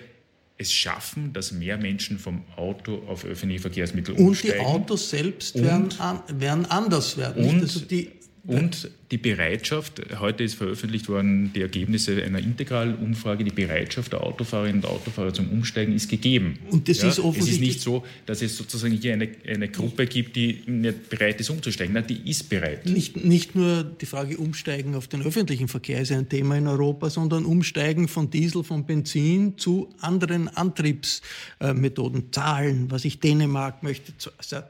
es 0.58 0.72
schaffen, 0.72 1.32
dass 1.32 1.52
mehr 1.52 1.76
Menschen 1.76 2.18
vom 2.18 2.42
Auto 2.56 3.02
auf 3.08 3.24
öffentliche 3.24 3.62
Verkehrsmittel 3.62 4.14
umsteigen. 4.14 4.58
Und 4.58 4.64
die 4.64 4.66
Autos 4.66 5.10
selbst 5.10 5.60
werden, 5.62 5.88
an, 5.98 6.20
werden 6.28 6.66
anders 6.66 7.16
werden. 7.16 7.44
Und 7.44 7.62
also 7.62 7.80
die 7.80 8.10
und 8.44 8.90
die 9.12 9.18
Bereitschaft, 9.18 10.00
heute 10.18 10.42
ist 10.42 10.54
veröffentlicht 10.54 11.06
worden, 11.06 11.52
die 11.52 11.60
Ergebnisse 11.60 12.22
einer 12.24 12.38
Integralumfrage, 12.38 13.44
die 13.44 13.50
Bereitschaft 13.50 14.14
der 14.14 14.22
Autofahrerinnen 14.22 14.82
und 14.82 14.88
Autofahrer 14.88 15.34
zum 15.34 15.50
Umsteigen 15.50 15.94
ist 15.94 16.08
gegeben. 16.08 16.58
Und 16.70 16.88
das 16.88 17.02
ja, 17.02 17.08
ist 17.08 17.18
offensichtlich... 17.18 17.50
Es 17.50 17.54
ist 17.56 17.60
nicht 17.60 17.80
so, 17.82 18.04
dass 18.24 18.40
es 18.40 18.56
sozusagen 18.56 18.94
hier 18.94 19.12
eine, 19.12 19.28
eine 19.46 19.68
Gruppe 19.68 20.06
gibt, 20.06 20.34
die 20.34 20.62
nicht 20.66 21.10
bereit 21.10 21.38
ist 21.40 21.50
umzusteigen. 21.50 21.92
Nein, 21.92 22.06
die 22.08 22.30
ist 22.30 22.48
bereit. 22.48 22.86
Nicht, 22.86 23.22
nicht 23.22 23.54
nur 23.54 23.84
die 23.84 24.06
Frage 24.06 24.38
Umsteigen 24.38 24.94
auf 24.94 25.08
den 25.08 25.20
öffentlichen 25.20 25.68
Verkehr 25.68 26.00
ist 26.00 26.10
ein 26.10 26.30
Thema 26.30 26.56
in 26.56 26.66
Europa, 26.66 27.10
sondern 27.10 27.44
Umsteigen 27.44 28.08
von 28.08 28.30
Diesel, 28.30 28.64
von 28.64 28.86
Benzin 28.86 29.58
zu 29.58 29.90
anderen 30.00 30.48
Antriebsmethoden. 30.48 32.32
Zahlen, 32.32 32.90
was 32.90 33.04
ich 33.04 33.20
Dänemark 33.20 33.82
möchte, 33.82 34.14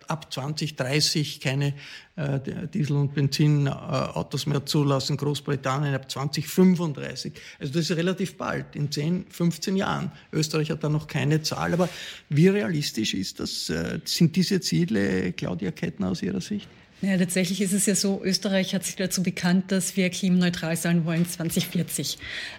ab 0.08 0.32
2030 0.32 1.38
keine 1.38 1.74
äh, 2.16 2.40
Diesel- 2.72 2.96
und 2.96 3.14
Benzinautos 3.14 4.31
Autos 4.32 4.46
mehr 4.46 4.64
zulassen, 4.64 5.18
Großbritannien 5.18 5.94
ab 5.94 6.10
2035. 6.10 7.34
Also 7.60 7.74
das 7.74 7.90
ist 7.90 7.96
relativ 7.98 8.38
bald, 8.38 8.74
in 8.74 8.90
10, 8.90 9.26
15 9.28 9.76
Jahren. 9.76 10.10
Österreich 10.32 10.70
hat 10.70 10.82
da 10.82 10.88
noch 10.88 11.06
keine 11.06 11.42
Zahl, 11.42 11.74
aber 11.74 11.90
wie 12.30 12.48
realistisch 12.48 13.12
ist 13.12 13.40
das? 13.40 13.68
Äh, 13.68 14.00
sind 14.06 14.34
diese 14.34 14.62
Ziele, 14.62 15.32
Claudia 15.32 15.70
Kettner, 15.70 16.08
aus 16.08 16.22
Ihrer 16.22 16.40
Sicht? 16.40 16.66
Ja, 17.02 17.18
tatsächlich 17.18 17.60
ist 17.60 17.72
es 17.72 17.84
ja 17.84 17.94
so, 17.94 18.22
Österreich 18.24 18.74
hat 18.74 18.84
sich 18.84 18.96
dazu 18.96 19.22
bekannt, 19.22 19.70
dass 19.70 19.96
wir 19.96 20.08
klimaneutral 20.08 20.76
sein 20.76 21.04
wollen 21.04 21.28
2040. 21.28 22.16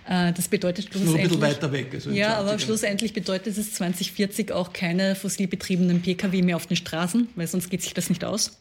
Äh, 0.08 0.34
das 0.34 0.48
bedeutet 0.50 0.90
schlussendlich... 0.92 1.16
Nur 1.16 1.24
ein 1.24 1.28
bisschen 1.30 1.42
weiter 1.42 1.72
weg. 1.72 1.88
Also 1.94 2.12
ja, 2.12 2.36
aber 2.36 2.60
schlussendlich 2.60 3.14
bedeutet 3.14 3.58
es 3.58 3.74
2040 3.74 4.52
auch 4.52 4.74
keine 4.74 5.16
fossilbetriebenen 5.16 6.02
Pkw 6.04 6.44
mehr 6.44 6.58
auf 6.58 6.68
den 6.68 6.78
Straßen, 6.78 7.30
weil 7.36 7.48
sonst 7.48 7.70
geht 7.70 7.82
sich 7.82 7.96
das 7.96 8.10
nicht 8.10 8.24
aus. 8.26 8.60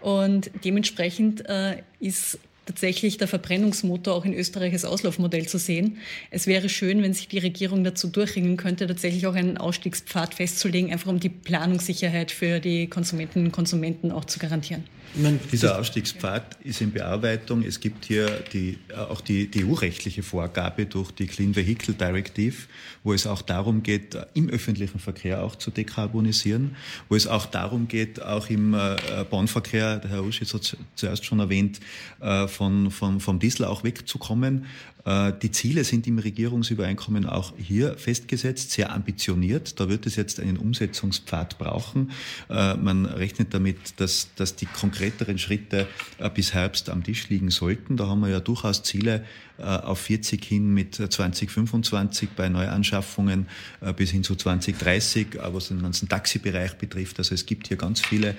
Und 0.00 0.50
dementsprechend 0.64 1.48
äh, 1.48 1.82
ist 1.98 2.38
tatsächlich 2.66 3.18
der 3.18 3.28
Verbrennungsmotor 3.28 4.14
auch 4.14 4.24
in 4.24 4.34
Österreich 4.34 4.72
als 4.72 4.84
Auslaufmodell 4.84 5.46
zu 5.46 5.58
sehen. 5.58 5.98
Es 6.30 6.46
wäre 6.46 6.68
schön, 6.68 7.02
wenn 7.02 7.14
sich 7.14 7.28
die 7.28 7.38
Regierung 7.38 7.84
dazu 7.84 8.08
durchringen 8.08 8.56
könnte, 8.56 8.86
tatsächlich 8.86 9.26
auch 9.26 9.34
einen 9.34 9.58
Ausstiegspfad 9.58 10.34
festzulegen, 10.34 10.92
einfach 10.92 11.10
um 11.10 11.20
die 11.20 11.28
Planungssicherheit 11.28 12.30
für 12.30 12.60
die 12.60 12.86
Konsumentinnen 12.86 13.46
und 13.48 13.52
Konsumenten 13.52 14.12
auch 14.12 14.24
zu 14.24 14.38
garantieren. 14.38 14.84
Meine, 15.14 15.40
Dieser 15.50 15.76
Ausstiegspfad 15.76 16.58
ist 16.62 16.80
in 16.80 16.92
Bearbeitung. 16.92 17.64
Es 17.64 17.80
gibt 17.80 18.04
hier 18.04 18.28
die, 18.52 18.78
auch 18.96 19.20
die, 19.20 19.50
die 19.50 19.64
EU-rechtliche 19.64 20.22
Vorgabe 20.22 20.86
durch 20.86 21.10
die 21.10 21.26
Clean 21.26 21.56
Vehicle 21.56 21.94
Directive, 21.94 22.54
wo 23.02 23.12
es 23.12 23.26
auch 23.26 23.42
darum 23.42 23.82
geht, 23.82 24.16
im 24.34 24.48
öffentlichen 24.48 25.00
Verkehr 25.00 25.42
auch 25.42 25.56
zu 25.56 25.72
dekarbonisieren, 25.72 26.76
wo 27.08 27.16
es 27.16 27.26
auch 27.26 27.46
darum 27.46 27.88
geht, 27.88 28.22
auch 28.22 28.50
im 28.50 28.74
äh, 28.74 28.96
Bahnverkehr, 29.28 29.98
der 29.98 30.10
Herr 30.10 30.22
Uschitz 30.22 30.54
hat 30.54 30.76
zuerst 30.94 31.24
schon 31.24 31.40
erwähnt, 31.40 31.80
äh, 32.20 32.46
von, 32.50 32.90
von, 32.90 33.20
vom 33.20 33.38
Diesel 33.38 33.64
auch 33.64 33.84
wegzukommen. 33.84 34.66
Äh, 35.04 35.32
die 35.40 35.50
Ziele 35.50 35.84
sind 35.84 36.06
im 36.06 36.18
Regierungsübereinkommen 36.18 37.26
auch 37.26 37.52
hier 37.56 37.96
festgesetzt, 37.96 38.72
sehr 38.72 38.92
ambitioniert. 38.92 39.80
Da 39.80 39.88
wird 39.88 40.06
es 40.06 40.16
jetzt 40.16 40.40
einen 40.40 40.56
Umsetzungspfad 40.56 41.58
brauchen. 41.58 42.10
Äh, 42.48 42.74
man 42.74 43.06
rechnet 43.06 43.54
damit, 43.54 43.78
dass, 43.96 44.28
dass 44.36 44.56
die 44.56 44.66
konkreteren 44.66 45.38
Schritte 45.38 45.86
äh, 46.18 46.30
bis 46.30 46.54
Herbst 46.54 46.90
am 46.90 47.02
Tisch 47.02 47.28
liegen 47.28 47.50
sollten. 47.50 47.96
Da 47.96 48.06
haben 48.06 48.20
wir 48.20 48.28
ja 48.28 48.40
durchaus 48.40 48.82
Ziele 48.82 49.24
auf 49.58 49.98
40 49.98 50.42
hin 50.42 50.72
mit 50.72 50.94
2025 50.94 52.30
bei 52.30 52.48
Neuanschaffungen 52.48 53.46
bis 53.94 54.10
hin 54.10 54.24
zu 54.24 54.34
2030, 54.34 55.38
was 55.52 55.68
den 55.68 55.82
ganzen 55.82 56.08
Taxibereich 56.08 56.78
betrifft. 56.78 57.18
Also 57.18 57.34
es 57.34 57.44
gibt 57.44 57.68
hier 57.68 57.76
ganz 57.76 58.00
viele 58.00 58.36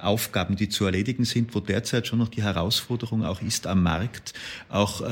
Aufgaben, 0.00 0.56
die 0.56 0.70
zu 0.70 0.86
erledigen 0.86 1.26
sind, 1.26 1.54
wo 1.54 1.60
derzeit 1.60 2.06
schon 2.06 2.18
noch 2.18 2.28
die 2.28 2.42
Herausforderung 2.42 3.26
auch 3.26 3.42
ist 3.42 3.66
am 3.66 3.82
Markt, 3.82 4.32
auch 4.70 5.02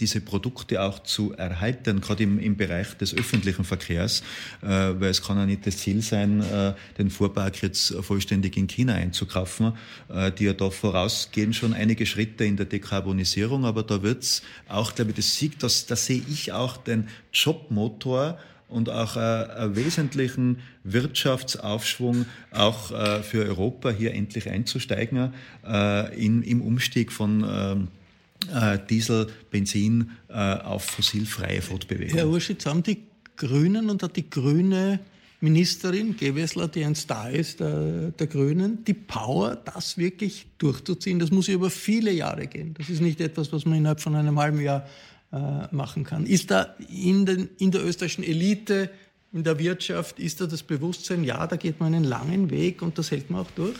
diese 0.00 0.22
Produkte 0.34 0.82
auch 0.82 1.00
zu 1.04 1.32
erhalten, 1.34 2.00
gerade 2.00 2.24
im, 2.24 2.40
im 2.40 2.56
Bereich 2.56 2.94
des 2.94 3.14
öffentlichen 3.14 3.62
Verkehrs, 3.62 4.24
äh, 4.62 4.66
weil 4.66 5.10
es 5.10 5.22
kann 5.22 5.36
ja 5.36 5.46
nicht 5.46 5.64
das 5.64 5.76
Ziel 5.76 6.02
sein, 6.02 6.40
äh, 6.40 6.74
den 6.98 7.08
Fuhrpark 7.08 7.62
jetzt 7.62 7.94
vollständig 8.00 8.56
in 8.56 8.66
China 8.66 8.94
einzukaufen, 8.94 9.74
äh, 10.08 10.32
die 10.32 10.46
ja 10.46 10.52
da 10.52 10.70
vorausgehen 10.70 11.52
schon 11.52 11.72
einige 11.72 12.04
Schritte 12.04 12.44
in 12.44 12.56
der 12.56 12.66
Dekarbonisierung, 12.66 13.64
aber 13.64 13.84
da 13.84 14.02
wird 14.02 14.24
es 14.24 14.42
auch, 14.68 14.96
glaube 14.96 15.12
ich, 15.12 15.18
das 15.18 15.36
sieht, 15.36 15.62
das, 15.62 15.86
da 15.86 15.94
sehe 15.94 16.22
ich 16.28 16.50
auch 16.50 16.78
den 16.78 17.06
Jobmotor, 17.32 18.36
und 18.66 18.90
auch 18.90 19.14
äh, 19.14 19.20
einen 19.20 19.76
wesentlichen 19.76 20.58
Wirtschaftsaufschwung 20.82 22.26
auch 22.50 22.90
äh, 22.90 23.22
für 23.22 23.44
Europa 23.44 23.90
hier 23.90 24.14
endlich 24.14 24.50
einzusteigen 24.50 25.32
äh, 25.64 26.16
in, 26.18 26.42
im 26.42 26.60
Umstieg 26.60 27.12
von 27.12 27.44
ähm, 27.46 27.88
äh, 27.88 28.03
Diesel, 28.88 29.28
Benzin 29.50 30.10
äh, 30.28 30.34
auf 30.34 30.84
fossilfreie 30.84 31.62
Fortbewegung. 31.62 32.16
Herr 32.16 32.28
Urschitz, 32.28 32.66
haben 32.66 32.82
die 32.82 32.98
Grünen 33.36 33.90
und 33.90 34.02
hat 34.02 34.16
die 34.16 34.28
grüne 34.28 35.00
Ministerin 35.40 36.16
Gewessler, 36.16 36.68
die 36.68 36.84
ein 36.84 36.94
Star 36.94 37.30
ist 37.30 37.60
der, 37.60 38.10
der, 38.12 38.26
Grünen, 38.26 38.84
die 38.84 38.94
Power, 38.94 39.56
das 39.56 39.98
wirklich 39.98 40.46
durchzuziehen. 40.58 41.18
Das 41.18 41.30
muss 41.30 41.48
über 41.48 41.68
viele 41.68 42.12
Jahre 42.12 42.46
gehen. 42.46 42.74
Das 42.78 42.88
ist 42.88 43.00
nicht 43.00 43.20
etwas, 43.20 43.52
was 43.52 43.66
man 43.66 43.76
innerhalb 43.76 44.00
von 44.00 44.14
einem 44.14 44.38
halben 44.38 44.60
Jahr 44.60 44.86
äh, 45.32 45.74
machen 45.74 46.04
kann. 46.04 46.24
Ist 46.26 46.50
da 46.50 46.74
in, 46.88 47.26
den, 47.26 47.50
in 47.58 47.70
der 47.70 47.84
österreichischen 47.84 48.24
Elite, 48.24 48.90
in 49.32 49.44
der 49.44 49.58
Wirtschaft, 49.58 50.18
ist 50.18 50.40
da 50.40 50.46
das 50.46 50.62
Bewusstsein, 50.62 51.24
ja, 51.24 51.46
da 51.46 51.56
geht 51.56 51.78
man 51.78 51.92
einen 51.92 52.04
langen 52.04 52.50
Weg 52.50 52.80
und 52.80 52.96
das 52.96 53.10
hält 53.10 53.30
man 53.30 53.42
auch 53.42 53.50
durch? 53.50 53.76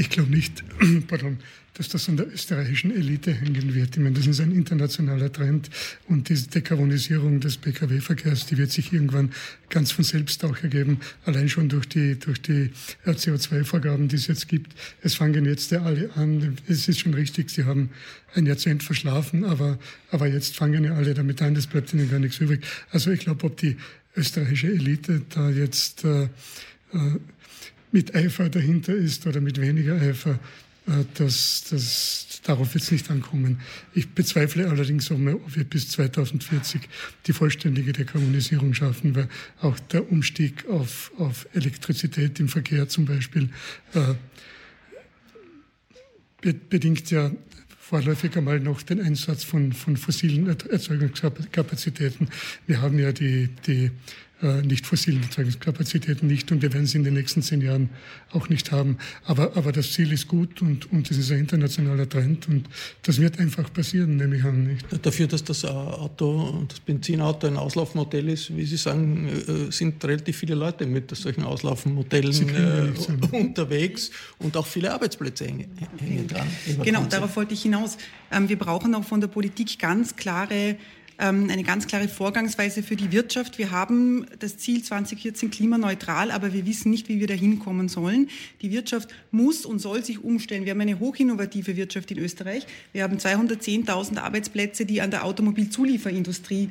Ich 0.00 0.08
glaube 0.08 0.30
nicht, 0.30 0.64
pardon, 1.08 1.36
dass 1.74 1.90
das 1.90 2.08
an 2.08 2.16
der 2.16 2.26
österreichischen 2.32 2.90
Elite 2.90 3.34
hängen 3.34 3.74
wird. 3.74 3.98
Ich 3.98 4.02
meine, 4.02 4.16
das 4.16 4.26
ist 4.26 4.40
ein 4.40 4.50
internationaler 4.50 5.30
Trend 5.30 5.68
und 6.08 6.30
diese 6.30 6.48
Dekarbonisierung 6.48 7.40
des 7.40 7.58
Pkw-Verkehrs, 7.58 8.46
die 8.46 8.56
wird 8.56 8.72
sich 8.72 8.94
irgendwann 8.94 9.30
ganz 9.68 9.92
von 9.92 10.02
selbst 10.02 10.42
auch 10.42 10.56
ergeben, 10.62 11.00
allein 11.26 11.50
schon 11.50 11.68
durch 11.68 11.86
die, 11.86 12.18
durch 12.18 12.40
die 12.40 12.70
CO2-Vorgaben, 13.04 14.08
die 14.08 14.16
es 14.16 14.26
jetzt 14.26 14.48
gibt. 14.48 14.72
Es 15.02 15.16
fangen 15.16 15.44
jetzt 15.44 15.70
ja 15.70 15.82
alle 15.82 16.10
an. 16.16 16.56
Es 16.66 16.88
ist 16.88 17.00
schon 17.00 17.12
richtig, 17.12 17.50
sie 17.50 17.64
haben 17.64 17.90
ein 18.34 18.46
Jahrzehnt 18.46 18.82
verschlafen, 18.82 19.44
aber, 19.44 19.78
aber 20.10 20.28
jetzt 20.28 20.56
fangen 20.56 20.82
ja 20.82 20.94
alle 20.94 21.12
damit 21.12 21.42
an, 21.42 21.54
es 21.56 21.66
bleibt 21.66 21.92
ihnen 21.92 22.10
gar 22.10 22.20
nichts 22.20 22.38
übrig. 22.38 22.64
Also 22.90 23.10
ich 23.10 23.20
glaube, 23.20 23.44
ob 23.44 23.58
die 23.58 23.76
österreichische 24.16 24.68
Elite 24.68 25.20
da 25.28 25.50
jetzt 25.50 26.04
äh, 26.04 26.22
äh, 26.22 26.28
mit 27.92 28.14
Eifer 28.14 28.48
dahinter 28.48 28.94
ist 28.94 29.26
oder 29.26 29.40
mit 29.40 29.60
weniger 29.60 30.00
Eifer, 30.00 30.38
äh, 30.86 31.04
das, 31.14 31.64
das, 31.70 32.40
darauf 32.44 32.74
es 32.74 32.90
nicht 32.90 33.10
ankommen. 33.10 33.60
Ich 33.94 34.08
bezweifle 34.10 34.68
allerdings, 34.68 35.10
ob 35.10 35.20
wir 35.20 35.64
bis 35.64 35.90
2040 35.90 36.80
die 37.26 37.32
vollständige 37.32 37.92
Dekarbonisierung 37.92 38.74
schaffen, 38.74 39.14
weil 39.14 39.28
auch 39.60 39.78
der 39.78 40.10
Umstieg 40.10 40.66
auf, 40.68 41.12
auf 41.18 41.46
Elektrizität 41.52 42.40
im 42.40 42.48
Verkehr 42.48 42.88
zum 42.88 43.04
Beispiel 43.04 43.50
äh, 43.94 44.14
bedingt 46.70 47.10
ja 47.10 47.30
vorläufig 47.78 48.36
einmal 48.36 48.60
noch 48.60 48.82
den 48.82 49.00
Einsatz 49.00 49.42
von, 49.42 49.72
von 49.72 49.96
fossilen 49.96 50.46
Erzeugungskapazitäten. 50.46 52.28
Wir 52.66 52.80
haben 52.80 52.98
ja 52.98 53.12
die, 53.12 53.48
die 53.66 53.90
nicht 54.62 54.86
fossilen 54.86 55.22
Erzeugungskapazitäten 55.22 56.26
nicht 56.26 56.50
und 56.52 56.62
wir 56.62 56.72
werden 56.72 56.86
sie 56.86 56.98
in 56.98 57.04
den 57.04 57.14
nächsten 57.14 57.42
zehn 57.42 57.60
Jahren 57.60 57.90
auch 58.32 58.48
nicht 58.48 58.72
haben. 58.72 58.98
Aber, 59.24 59.56
aber 59.56 59.72
das 59.72 59.92
Ziel 59.92 60.12
ist 60.12 60.28
gut 60.28 60.62
und, 60.62 60.90
und 60.92 61.10
das 61.10 61.18
ist 61.18 61.30
ein 61.30 61.40
internationaler 61.40 62.08
Trend 62.08 62.48
und 62.48 62.68
das 63.02 63.20
wird 63.20 63.38
einfach 63.38 63.72
passieren, 63.72 64.16
nehme 64.16 64.36
ich 64.36 64.44
an. 64.44 64.66
Nicht? 64.66 64.86
Dafür, 65.02 65.26
dass 65.26 65.44
das 65.44 65.64
Auto, 65.64 66.64
das 66.68 66.80
Benzinauto 66.80 67.46
ein 67.46 67.56
Auslaufmodell 67.56 68.28
ist, 68.28 68.56
wie 68.56 68.64
Sie 68.64 68.76
sagen, 68.76 69.28
äh, 69.28 69.70
sind 69.70 70.02
relativ 70.04 70.38
viele 70.38 70.54
Leute 70.54 70.86
mit 70.86 71.14
solchen 71.14 71.44
Auslaufmodellen 71.44 72.48
äh, 72.48 73.36
unterwegs 73.36 74.10
und 74.38 74.56
auch 74.56 74.66
viele 74.66 74.92
Arbeitsplätze 74.92 75.46
hängen, 75.46 75.66
hängen 75.98 76.26
dran. 76.26 76.46
Genau, 76.82 77.04
darauf 77.04 77.36
wollte 77.36 77.54
ich 77.54 77.62
hinaus. 77.62 77.96
Ähm, 78.30 78.48
wir 78.48 78.58
brauchen 78.58 78.94
auch 78.94 79.04
von 79.04 79.20
der 79.20 79.28
Politik 79.28 79.78
ganz 79.78 80.16
klare 80.16 80.76
eine 81.20 81.62
ganz 81.64 81.86
klare 81.86 82.08
Vorgangsweise 82.08 82.82
für 82.82 82.96
die 82.96 83.12
Wirtschaft. 83.12 83.58
Wir 83.58 83.70
haben 83.70 84.24
das 84.38 84.56
Ziel 84.56 84.82
2014 84.82 85.50
klimaneutral, 85.50 86.30
aber 86.30 86.54
wir 86.54 86.64
wissen 86.64 86.90
nicht, 86.90 87.08
wie 87.10 87.20
wir 87.20 87.26
da 87.26 87.34
hinkommen 87.34 87.88
sollen. 87.88 88.30
Die 88.62 88.70
Wirtschaft 88.70 89.10
muss 89.30 89.66
und 89.66 89.80
soll 89.80 90.02
sich 90.02 90.24
umstellen. 90.24 90.64
Wir 90.64 90.70
haben 90.70 90.80
eine 90.80 90.98
hochinnovative 90.98 91.76
Wirtschaft 91.76 92.10
in 92.10 92.18
Österreich. 92.18 92.66
Wir 92.92 93.02
haben 93.02 93.18
210.000 93.18 94.18
Arbeitsplätze, 94.18 94.86
die 94.86 95.02
an 95.02 95.10
der 95.10 95.24
Automobilzulieferindustrie 95.24 96.70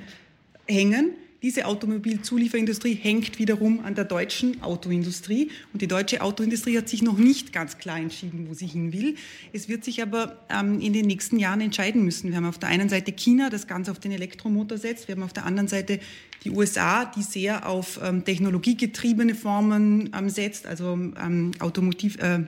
hängen. 0.67 1.11
Diese 1.41 1.67
Automobilzulieferindustrie 1.67 2.95
hängt 2.95 3.39
wiederum 3.39 3.79
an 3.85 3.95
der 3.95 4.03
deutschen 4.03 4.61
Autoindustrie. 4.61 5.49
Und 5.71 5.81
die 5.81 5.87
deutsche 5.87 6.19
Autoindustrie 6.19 6.77
hat 6.77 6.89
sich 6.89 7.01
noch 7.01 7.17
nicht 7.17 7.53
ganz 7.53 7.77
klar 7.77 7.97
entschieden, 7.97 8.47
wo 8.49 8.53
sie 8.53 8.67
hin 8.67 8.91
will. 8.91 9.15
Es 9.53 9.69
wird 9.69 9.85
sich 9.85 10.01
aber 10.01 10.45
ähm, 10.49 10.81
in 10.81 10.91
den 10.91 11.05
nächsten 11.05 11.39
Jahren 11.39 11.61
entscheiden 11.61 12.03
müssen. 12.03 12.29
Wir 12.29 12.35
haben 12.35 12.45
auf 12.45 12.57
der 12.57 12.67
einen 12.67 12.89
Seite 12.89 13.13
China, 13.13 13.49
das 13.49 13.67
ganz 13.67 13.87
auf 13.87 13.99
den 13.99 14.11
Elektromotor 14.11 14.77
setzt. 14.77 15.07
Wir 15.07 15.15
haben 15.15 15.23
auf 15.23 15.31
der 15.31 15.45
anderen 15.45 15.69
Seite 15.69 16.01
die 16.43 16.51
USA, 16.51 17.05
die 17.05 17.23
sehr 17.23 17.69
auf 17.69 18.01
ähm, 18.03 18.25
technologiegetriebene 18.25 19.33
Formen 19.33 20.09
ähm, 20.13 20.29
setzt, 20.29 20.67
also 20.67 20.93
ähm, 20.93 21.51
Automotiv, 21.59 22.17
äh, 22.17 22.43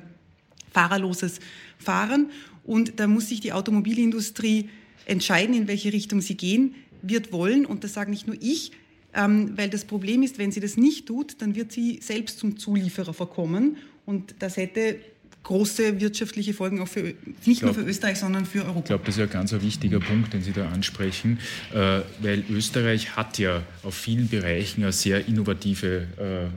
fahrerloses 0.74 1.40
Fahren. 1.78 2.30
Und 2.66 3.00
da 3.00 3.08
muss 3.08 3.30
sich 3.30 3.40
die 3.40 3.54
Automobilindustrie 3.54 4.70
entscheiden, 5.06 5.56
in 5.56 5.70
welche 5.70 5.94
Richtung 5.94 6.20
sie 6.20 6.36
gehen 6.36 6.76
wird 7.02 7.32
wollen, 7.32 7.66
und 7.66 7.84
das 7.84 7.94
sage 7.94 8.12
nicht 8.12 8.28
nur 8.28 8.36
ich, 8.40 8.72
ähm, 9.14 9.58
weil 9.58 9.70
das 9.70 9.86
Problem 9.86 10.24
ist, 10.24 10.38
wenn 10.38 10.52
sie 10.52 10.60
das 10.60 10.78
nicht 10.78 11.08
tut, 11.08 11.42
dann 11.42 11.56
wird 11.56 11.72
sie 11.72 12.00
selbst 12.02 12.40
zum 12.40 12.58
Zulieferer 12.58 13.14
verkommen 13.14 13.78
und 14.06 14.36
das 14.40 14.58
hätte 14.58 15.00
große 15.44 16.00
wirtschaftliche 16.00 16.54
Folgen 16.54 16.82
auch 16.82 16.88
für, 16.88 17.14
nicht 17.46 17.62
glaub, 17.62 17.76
nur 17.76 17.84
für 17.84 17.90
Österreich, 17.90 18.20
sondern 18.20 18.46
für 18.46 18.64
Europa. 18.64 18.80
Ich 18.80 18.86
glaube, 18.86 19.04
das 19.06 19.18
ist 19.18 19.24
ein 19.24 19.30
ganz 19.30 19.52
wichtiger 19.54 20.00
Punkt, 20.00 20.34
den 20.34 20.42
Sie 20.44 20.52
da 20.52 20.70
ansprechen, 20.70 21.40
äh, 21.74 22.02
weil 22.22 22.44
Österreich 22.50 23.16
hat 23.16 23.40
ja 23.40 23.64
auf 23.84 23.96
vielen 23.96 24.30
Bereichen 24.30 24.84
eine 24.84 24.92
sehr 24.92 25.28
innovative 25.28 26.08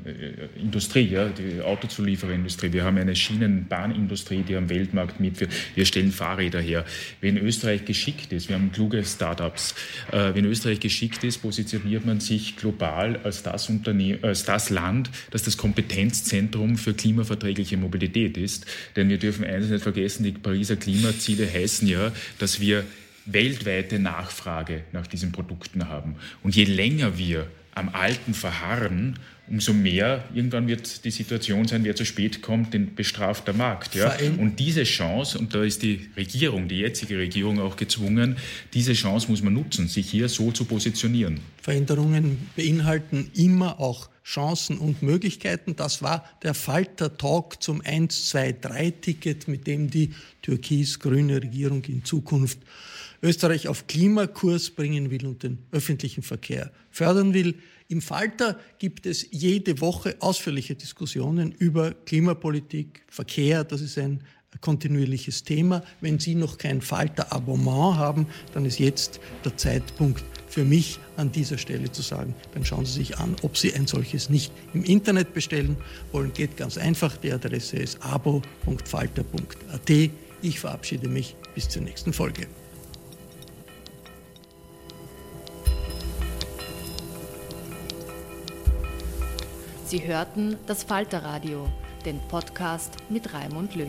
äh, 0.04 0.60
Industrie, 0.60 1.08
ja, 1.08 1.28
die 1.28 1.62
Autozuliefererindustrie. 1.62 2.72
Wir 2.72 2.84
haben 2.84 2.98
eine 2.98 3.16
Schienenbahnindustrie, 3.16 4.42
die 4.42 4.54
am 4.54 4.68
Weltmarkt 4.68 5.18
mitwirkt. 5.18 5.54
Wir 5.74 5.86
stellen 5.86 6.12
Fahrräder 6.12 6.60
her. 6.60 6.84
Wenn 7.22 7.38
Österreich 7.38 7.86
geschickt 7.86 8.32
ist, 8.32 8.50
wir 8.50 8.56
haben 8.56 8.70
kluge 8.70 9.02
Startups, 9.04 9.74
äh, 10.12 10.34
wenn 10.34 10.44
Österreich 10.44 10.80
geschickt 10.80 11.24
ist, 11.24 11.38
positioniert 11.38 12.04
man 12.04 12.20
sich 12.20 12.56
global 12.56 13.18
als 13.24 13.42
das, 13.42 13.70
Unternehmen, 13.70 14.22
als 14.22 14.44
das 14.44 14.68
Land, 14.68 15.10
das 15.30 15.42
das 15.42 15.56
Kompetenzzentrum 15.56 16.76
für 16.76 16.92
klimaverträgliche 16.92 17.78
Mobilität 17.78 18.36
ist. 18.36 18.66
Denn 18.96 19.08
wir 19.08 19.18
dürfen 19.18 19.44
eines 19.44 19.70
nicht 19.70 19.82
vergessen, 19.82 20.24
die 20.24 20.32
Pariser 20.32 20.76
Klimaziele 20.76 21.50
heißen 21.50 21.86
ja, 21.88 22.12
dass 22.38 22.60
wir 22.60 22.84
weltweite 23.26 23.98
Nachfrage 23.98 24.82
nach 24.92 25.06
diesen 25.06 25.32
Produkten 25.32 25.88
haben. 25.88 26.16
Und 26.42 26.54
je 26.54 26.64
länger 26.64 27.16
wir 27.18 27.46
am 27.74 27.88
Alten 27.88 28.34
verharren, 28.34 29.18
umso 29.48 29.72
mehr 29.72 30.24
irgendwann 30.32 30.68
wird 30.68 31.04
die 31.04 31.10
Situation 31.10 31.66
sein, 31.66 31.84
wer 31.84 31.94
zu 31.96 32.04
spät 32.04 32.40
kommt, 32.40 32.72
den 32.72 32.94
bestraft 32.94 33.46
der 33.46 33.54
Markt. 33.54 33.94
Ja? 33.94 34.16
Und 34.38 34.58
diese 34.58 34.84
Chance, 34.84 35.38
und 35.38 35.54
da 35.54 35.62
ist 35.62 35.82
die 35.82 36.08
Regierung, 36.16 36.68
die 36.68 36.78
jetzige 36.78 37.18
Regierung 37.18 37.60
auch 37.60 37.76
gezwungen, 37.76 38.36
diese 38.72 38.94
Chance 38.94 39.28
muss 39.28 39.42
man 39.42 39.52
nutzen, 39.52 39.88
sich 39.88 40.08
hier 40.08 40.28
so 40.28 40.50
zu 40.52 40.64
positionieren. 40.64 41.40
Veränderungen 41.60 42.48
beinhalten 42.56 43.30
immer 43.34 43.80
auch 43.80 44.08
Chancen 44.24 44.78
und 44.78 45.02
Möglichkeiten. 45.02 45.76
Das 45.76 46.02
war 46.02 46.24
der 46.42 46.54
Falter-Talk 46.54 47.62
zum 47.62 47.82
1-2-3-Ticket, 47.82 49.48
mit 49.48 49.66
dem 49.66 49.90
die 49.90 50.14
türkis-grüne 50.42 51.42
Regierung 51.42 51.84
in 51.84 52.04
Zukunft 52.04 52.58
Österreich 53.22 53.68
auf 53.68 53.86
Klimakurs 53.86 54.70
bringen 54.70 55.10
will 55.10 55.26
und 55.26 55.42
den 55.42 55.58
öffentlichen 55.72 56.22
Verkehr 56.22 56.70
fördern 56.90 57.34
will. 57.34 57.54
Im 57.88 58.00
Falter 58.00 58.58
gibt 58.78 59.06
es 59.06 59.26
jede 59.30 59.80
Woche 59.80 60.16
ausführliche 60.20 60.74
Diskussionen 60.74 61.52
über 61.52 61.92
Klimapolitik, 61.92 63.02
Verkehr. 63.08 63.62
Das 63.64 63.82
ist 63.82 63.98
ein 63.98 64.22
kontinuierliches 64.60 65.44
Thema. 65.44 65.82
Wenn 66.00 66.18
Sie 66.18 66.34
noch 66.34 66.58
kein 66.58 66.80
Falter-Abonnement 66.80 67.96
haben, 67.96 68.26
dann 68.52 68.64
ist 68.64 68.78
jetzt 68.78 69.20
der 69.44 69.56
Zeitpunkt 69.56 70.24
für 70.54 70.64
mich 70.64 71.00
an 71.16 71.32
dieser 71.32 71.58
Stelle 71.58 71.90
zu 71.90 72.00
sagen, 72.00 72.32
dann 72.54 72.64
schauen 72.64 72.86
Sie 72.86 72.92
sich 72.92 73.18
an, 73.18 73.34
ob 73.42 73.58
Sie 73.58 73.74
ein 73.74 73.88
solches 73.88 74.30
nicht 74.30 74.52
im 74.72 74.84
Internet 74.84 75.34
bestellen 75.34 75.76
wollen. 76.12 76.32
Geht 76.32 76.56
ganz 76.56 76.78
einfach. 76.78 77.16
Die 77.16 77.32
Adresse 77.32 77.76
ist 77.78 77.98
abo.falter.at. 78.04 79.90
Ich 80.42 80.60
verabschiede 80.60 81.08
mich 81.08 81.34
bis 81.56 81.68
zur 81.68 81.82
nächsten 81.82 82.12
Folge. 82.12 82.46
Sie 89.86 90.06
hörten 90.06 90.56
das 90.68 90.84
Falterradio, 90.84 91.68
den 92.04 92.20
Podcast 92.28 92.92
mit 93.10 93.34
Raimund 93.34 93.74
Löw. 93.74 93.88